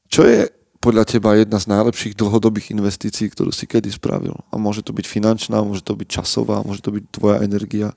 [0.08, 0.48] čo je
[0.80, 4.34] podľa teba jedna z najlepších dlhodobých investícií, ktorú si kedy spravil?
[4.50, 7.92] A môže to byť finančná, môže to byť časová, môže to byť tvoja energia.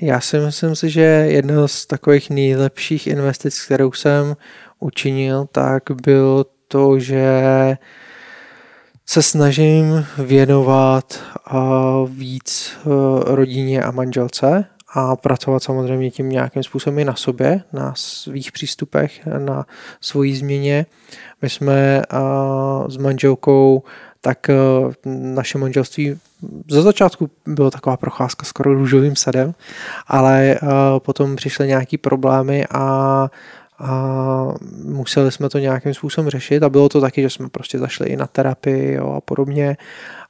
[0.00, 4.36] Já si myslím si, že jedna z takových nejlepších investic, kterou jsem
[4.80, 7.26] učinil, tak bylo to, že
[9.06, 11.20] se snažím věnovat
[12.06, 14.64] víc a, rodině a manželce
[14.94, 19.66] a pracovat samozřejmě tím nějakým způsobem i na sobě, na svých přístupech, na
[20.00, 20.86] svojí změně.
[21.42, 22.02] My jsme
[22.88, 23.82] s manželkou
[24.20, 24.54] tak a,
[25.06, 26.20] naše manželství
[26.70, 29.54] za začátku byla taková procházka skoro růžovým sadem,
[30.06, 30.68] ale uh,
[30.98, 33.30] potom přišly nějaký problémy a
[33.80, 38.08] a museli jsme to nějakým způsobem řešit a bylo to taky, že jsme prostě zašli
[38.08, 39.76] i na terapii jo, a podobně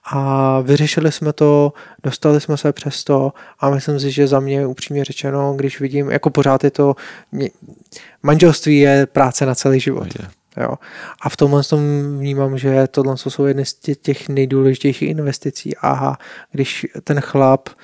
[0.04, 1.72] a vyřešili jsme to,
[2.02, 6.10] dostali jsme se přes to a myslím si, že za mě upřímně řečeno, když vidím,
[6.10, 6.96] jako pořád je to,
[7.32, 7.50] mě-
[8.22, 10.08] manželství je práce na celý život.
[10.20, 10.28] Je.
[10.62, 10.74] Jo.
[11.20, 11.80] A v tomhle tom
[12.18, 15.76] vnímám, že tohle jsou jedny z tě- těch nejdůležitějších investicí.
[15.82, 16.16] A
[16.52, 17.74] když ten chlap uh,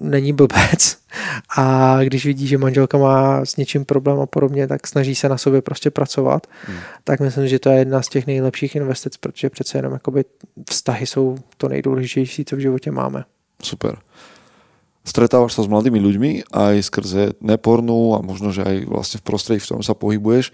[0.00, 0.98] není blbec
[1.56, 5.38] a když vidí, že manželka má s něčím problém a podobně, tak snaží se na
[5.38, 6.78] sobě prostě pracovat, hmm.
[7.04, 10.24] tak myslím, že to je jedna z těch nejlepších investic, protože přece jenom jakoby
[10.70, 13.24] vztahy jsou to nejdůležitější, co v životě máme.
[13.62, 13.98] Super.
[15.00, 19.58] Stretávaš sa s mladými ľuďmi aj skrze nepornú a možno, že aj vlastne v prostredí,
[19.64, 20.52] v ktorom sa pohybuješ.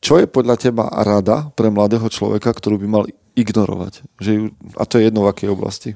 [0.00, 3.04] Čo je podľa teba rada pre mladého človeka, ktorú by mal
[3.36, 4.00] ignorovať?
[4.16, 4.44] Že ju,
[4.80, 5.90] a to je jedno v akej oblasti.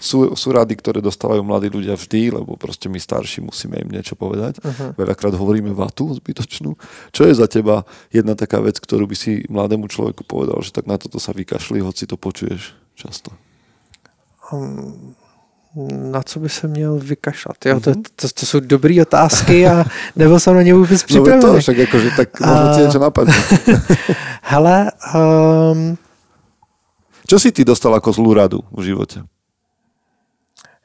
[0.00, 4.16] Sú, sú rady, ktoré dostávajú mladí ľudia vždy, lebo proste my starší musíme im niečo
[4.16, 4.64] povedať.
[4.64, 4.96] Uh-huh.
[4.96, 6.76] Veľakrát hovoríme vatu zbytočnú.
[7.12, 10.88] Čo je za teba jedna taká vec, ktorú by si mladému človeku povedal, že tak
[10.88, 13.32] na toto sa vykašli, hoci to počuješ často?
[16.10, 17.56] Na co by se měl vykašlat?
[17.66, 19.84] Jo, to, to, to jsou dobré otázky a
[20.16, 21.40] nebyl jsem na ně vůbec No připravený.
[21.42, 23.34] to, však akože tak možno ti niečo napadne.
[24.42, 25.94] Hele, um,
[27.30, 29.22] Čo si ty dostal ako zlú radu v živote?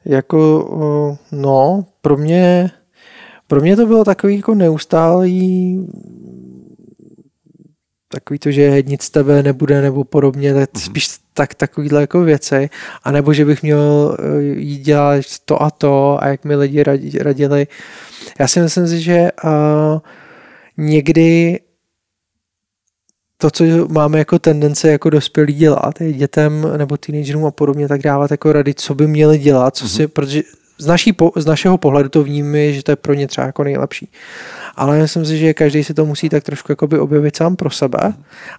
[0.06, 2.70] jako, no, pro mě,
[3.46, 5.82] pro mě to bylo takový jako neustálý
[8.08, 12.70] takový to, že nic z tebe nebude nebo podobně, tak spíš tak takovýhle jako věci,
[13.04, 16.82] a nebo že bych měl eh, jít dělat to a to a jak mi lidi
[16.82, 17.66] radi- radili.
[18.38, 19.50] Já si myslím si, že uh,
[20.76, 21.60] někdy
[23.38, 28.02] to, co máme jako tendence jako dospělí dělat, je dětem nebo teenagerům a podobně, tak
[28.02, 30.42] dávat jako rady, co by měli dělat, co si, protože
[30.78, 33.64] z, naší, po- z našeho pohledu to vnímáme, že to je pro ně třeba jako
[33.64, 34.08] nejlepší.
[34.76, 38.14] Ale myslím si, že každý si to musí tak trošku jakoby objevit sám pro sebe.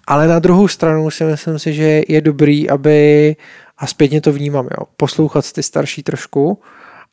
[0.06, 3.36] Ale na druhou stranu si myslím si, že je dobrý, aby,
[3.78, 6.58] a zpětně to vnímám, jo, poslouchat ty starší trošku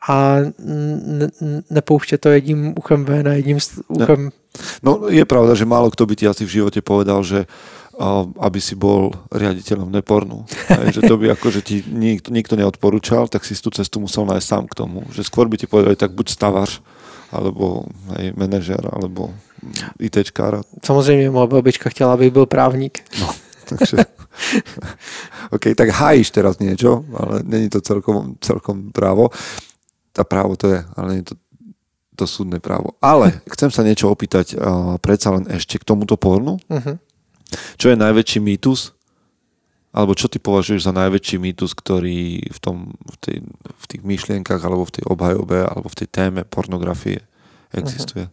[0.10, 4.32] a n- n- nepouštět to jedním uchem ven a jedním uchem
[4.84, 7.45] No je pravda, že málo kto by ti asi v živote povedal, že
[8.39, 10.43] aby si bol riaditeľom nepornu.
[10.67, 14.27] Hej, že to by ako, že ti nikto, nikto neodporúčal, tak si tú cestu musel
[14.27, 15.07] nájsť sám k tomu.
[15.15, 16.83] Že skôr by ti povedali, tak buď stavař,
[17.31, 17.87] alebo
[18.19, 19.31] hej, manažer, alebo
[19.99, 20.61] ITčkára.
[20.83, 22.99] Samozřejmě moje babička chtěla, aby byl právník.
[23.21, 23.29] No,
[23.69, 23.97] takže...
[25.55, 29.29] OK, tak hájíš teraz niečo, ale není to celkom, celkom právo.
[30.19, 31.35] A právo to je, ale je to
[32.15, 32.95] to súdne právo.
[33.03, 36.57] Ale chcem sa niečo opýtať uh, predsa len ešte k tomuto pornu.
[36.71, 37.05] Mhm.
[37.77, 38.91] Čo je najväčší mýtus?
[39.95, 43.37] Alebo čo ty považuješ za najväčší mýtus, ktorý v, tom, v, tej,
[43.79, 47.23] v tých myšlienkach alebo v tej obhajobe alebo v tej téme pornografie
[47.71, 48.27] existuje?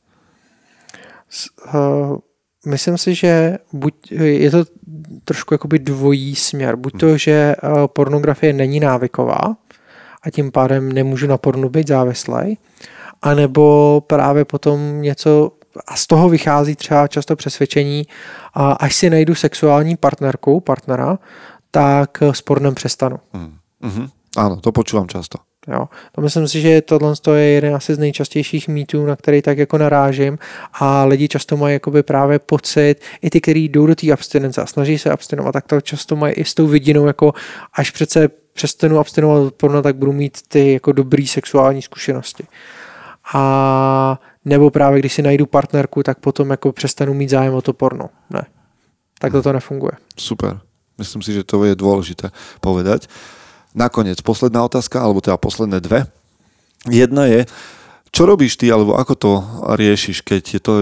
[1.31, 2.19] S- uh,
[2.67, 4.61] myslím si, že buď je to
[5.25, 6.77] trošku jakoby dvojí směr.
[6.77, 9.55] Buď to, že uh, pornografie není návyková
[10.23, 12.59] a tím pádem nemůžu na pornu být závislý,
[13.23, 15.53] anebo právě potom něco
[15.87, 18.07] a z toho vychází třeba často přesvědčení,
[18.55, 21.19] a až si najdu sexuální partnerku, partnera,
[21.71, 23.17] tak s pornem přestanu.
[23.33, 23.57] Mm.
[23.83, 24.09] Mm-hmm.
[24.37, 25.45] Áno, to počúvam často.
[25.69, 25.89] Jo.
[26.13, 29.79] To myslím si, že tohle je jeden asi z nejčastějších mýtů, na který tak jako
[29.79, 30.39] narážím
[30.73, 34.67] a lidi často mají jakoby právě pocit, i ty, kteří jdou do té abstinence a
[34.67, 37.33] snaží se abstinovat, tak to často mají i s tou vidinou, jako
[37.75, 42.45] až přece přestanu abstinovat porno, tak budu mít ty jako dobrý sexuální zkušenosti.
[43.35, 47.73] A nebo právě když si najdu partnerku, tak potom jako přestanu mít zájem o to
[47.73, 48.09] porno.
[48.31, 48.43] Ne.
[49.19, 49.93] Tak to nefunguje.
[50.19, 50.61] Super.
[50.99, 52.31] Myslím si, že to je dôležité
[52.61, 53.09] povedať.
[53.73, 56.05] Nakoniec, posledná otázka, alebo teda posledné dve.
[56.85, 57.49] Jedna je,
[58.13, 59.33] čo robíš ty, alebo ako to
[59.73, 60.75] riešiš, keď je to,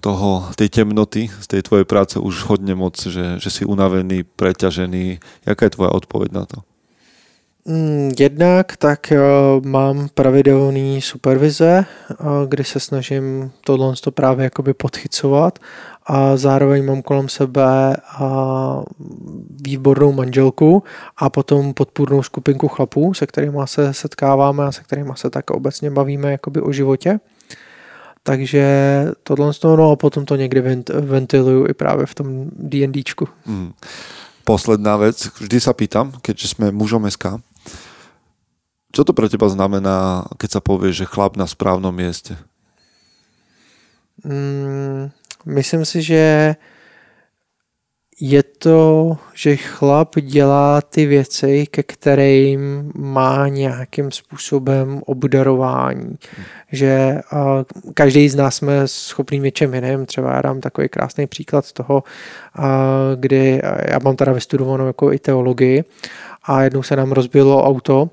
[0.00, 5.20] toho, tej temnoty z tej tvojej práce už hodne moc, že, že si unavený, preťažený.
[5.44, 6.64] Jaká je tvoja odpoveď na to?
[7.64, 9.12] Mm, jednak tak
[9.64, 11.84] mám pravidelný supervize,
[12.48, 15.58] kdy se snažím tohle právě jakoby podchycovat
[16.06, 17.96] a zároveň mám kolem sebe
[19.60, 20.82] výbornou manželku
[21.16, 25.90] a potom podpůrnou skupinku chlapů, se kterými se setkáváme a se kterými se tak obecně
[25.90, 27.20] bavíme jakoby o životě.
[28.22, 28.64] Takže
[29.22, 33.28] tohle no a potom to někdy ventiluju i právě v tom D&Dčku.
[33.46, 33.72] Hmm.
[34.44, 37.38] Posledná vec, vždy sa pýtam, keďže sme mužom SK,
[38.90, 42.34] čo to pre teba znamená, keď sa povie, že chlap na správnom mieste?
[44.24, 45.14] Mm,
[45.46, 46.54] myslím si, že
[48.20, 56.18] je to, že chlap dělá ty věci, ke kterým má nějakým způsobem obdarování.
[56.72, 57.38] Že uh,
[57.94, 60.06] každý z nás jsme schopný něčem jiným.
[60.06, 62.04] Třeba já dám takový krásný příklad toho,
[62.58, 62.64] uh,
[63.16, 65.84] kdy já mám teda vystudovanou jako i teologii
[66.44, 68.10] a jednou se nám rozbilo auto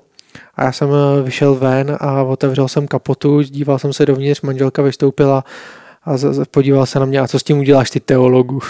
[0.58, 0.88] a já jsem
[1.22, 5.44] vyšel ven a otevřel jsem kapotu, díval jsem se dovnitř, manželka vystoupila
[6.06, 6.12] a
[6.50, 8.60] podíval se na mě, a co s tím uděláš ty teologu.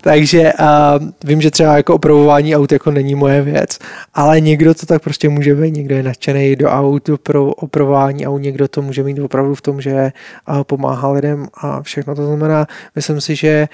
[0.00, 3.78] Takže a vím, že třeba jako opravování aut jako není moje věc,
[4.14, 8.30] ale někdo to tak prostě může být, někdo je nadšený do autu pro opravování a
[8.30, 10.12] někdo to může mít opravdu v tom, že
[10.62, 13.68] pomáhá lidem a všechno to znamená, myslím si, že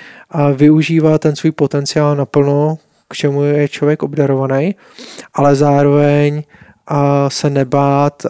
[0.56, 2.78] využívá ten svůj potenciál naplno,
[3.10, 4.74] k čemu je člověk obdarovaný,
[5.34, 6.42] ale zároveň
[7.28, 8.26] se nebát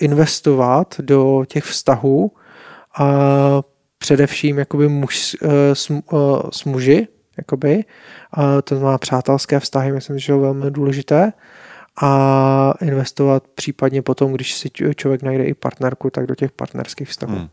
[0.00, 2.32] investovat do těch vztahů
[2.98, 3.06] a
[3.98, 5.36] především jakoby muž
[5.72, 5.96] s, eh,
[6.50, 7.84] s muži, jakoby,
[8.32, 11.32] a to má přátelské vztahy, myslím, že je velmi důležité
[12.02, 17.36] a investovat případně potom, když si člověk najde i partnerku, tak do těch partnerských vztahů.
[17.36, 17.48] Hmm.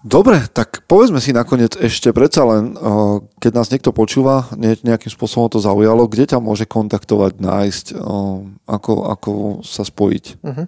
[0.00, 2.72] Dobre, tak povedzme si nakoniec ešte predsa len,
[3.36, 7.86] keď nás niekto počúva, nejakým spôsobom to zaujalo, kde ťa môže kontaktovať, nájsť,
[8.64, 9.30] ako, ako
[9.60, 10.24] sa spojiť?
[10.40, 10.64] Uh-huh.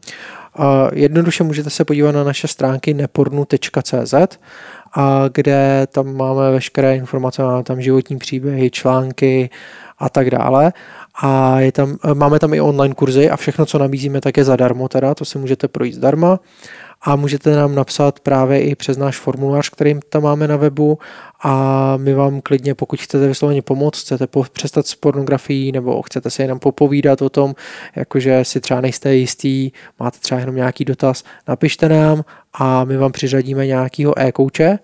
[0.53, 4.15] Uh, jednoduše můžete se podívat na naše stránky nepornu.cz,
[4.95, 9.51] a kde tam máme veškeré informace, máme tam životní příběhy, články
[9.99, 10.73] a tak dále.
[11.23, 14.89] A je tam, máme tam i online kurzy a všechno, co nabízíme, tak je zadarmo
[14.89, 16.41] teda, to si můžete projít zdarma
[17.03, 20.99] a můžete nám napsat právě i přes náš formulář, který tam máme na webu
[21.43, 26.43] a my vám klidně, pokud chcete vysloveně pomoct, chcete přestat s pornografií nebo chcete si
[26.43, 27.55] jenom popovídat o tom,
[27.97, 32.25] jakože si třeba nejste jistý, máte třeba jenom nějaký dotaz, napište nám
[32.55, 34.79] a my vám přiřadíme nějakýho e-kouče,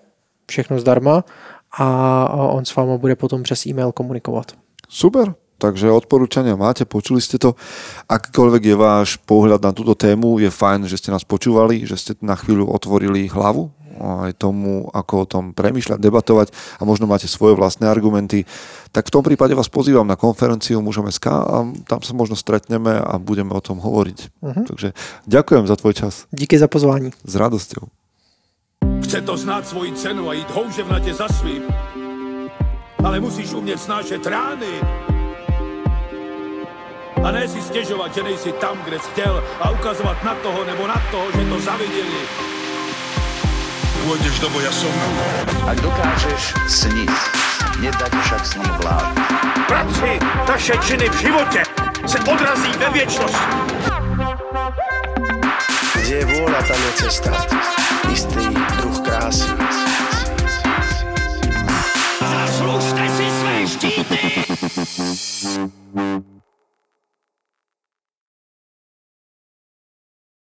[0.47, 1.23] všechno zdarma
[1.71, 4.51] a on s váma bude potom přes e-mail komunikovat.
[4.89, 7.59] Super, Takže odporúčania máte, počuli ste to.
[8.07, 12.11] Akýkoľvek je váš pohľad na túto tému, je fajn, že ste nás počúvali, že ste
[12.23, 16.47] na chvíľu otvorili hlavu aj tomu, ako o tom premýšľať, debatovať
[16.79, 18.47] a možno máte svoje vlastné argumenty,
[18.95, 22.95] tak v tom prípade vás pozývam na konferenciu Mužom SK a tam sa možno stretneme
[22.95, 24.17] a budeme o tom hovoriť.
[24.39, 24.65] Uh-huh.
[24.65, 24.95] Takže
[25.27, 26.13] ďakujem za tvoj čas.
[26.31, 27.11] Díky za pozvání.
[27.27, 27.91] S radosťou.
[29.03, 31.63] Chce to znát svoji cenu a jít houževnatě za svým,
[33.03, 34.79] ale musíš umět snášet rány
[37.23, 40.87] a ne si stěžovat, že nejsi tam, kde jsi chtěl a ukazovat na toho nebo
[40.87, 42.21] na toho, že to zaviděli.
[44.03, 44.93] Půjdeš do boja som.
[45.67, 47.11] A dokážeš snít,
[47.79, 49.13] nedat však sní vlád.
[49.67, 51.63] Práci, taše činy v životě
[52.07, 53.55] se odrazí ve věčnosti.
[55.95, 57.45] Kde je vůra, tam je cesta.
[58.09, 58.47] Jistý
[58.77, 59.49] druh krásy.
[62.21, 64.45] Zaslužte si své štíty!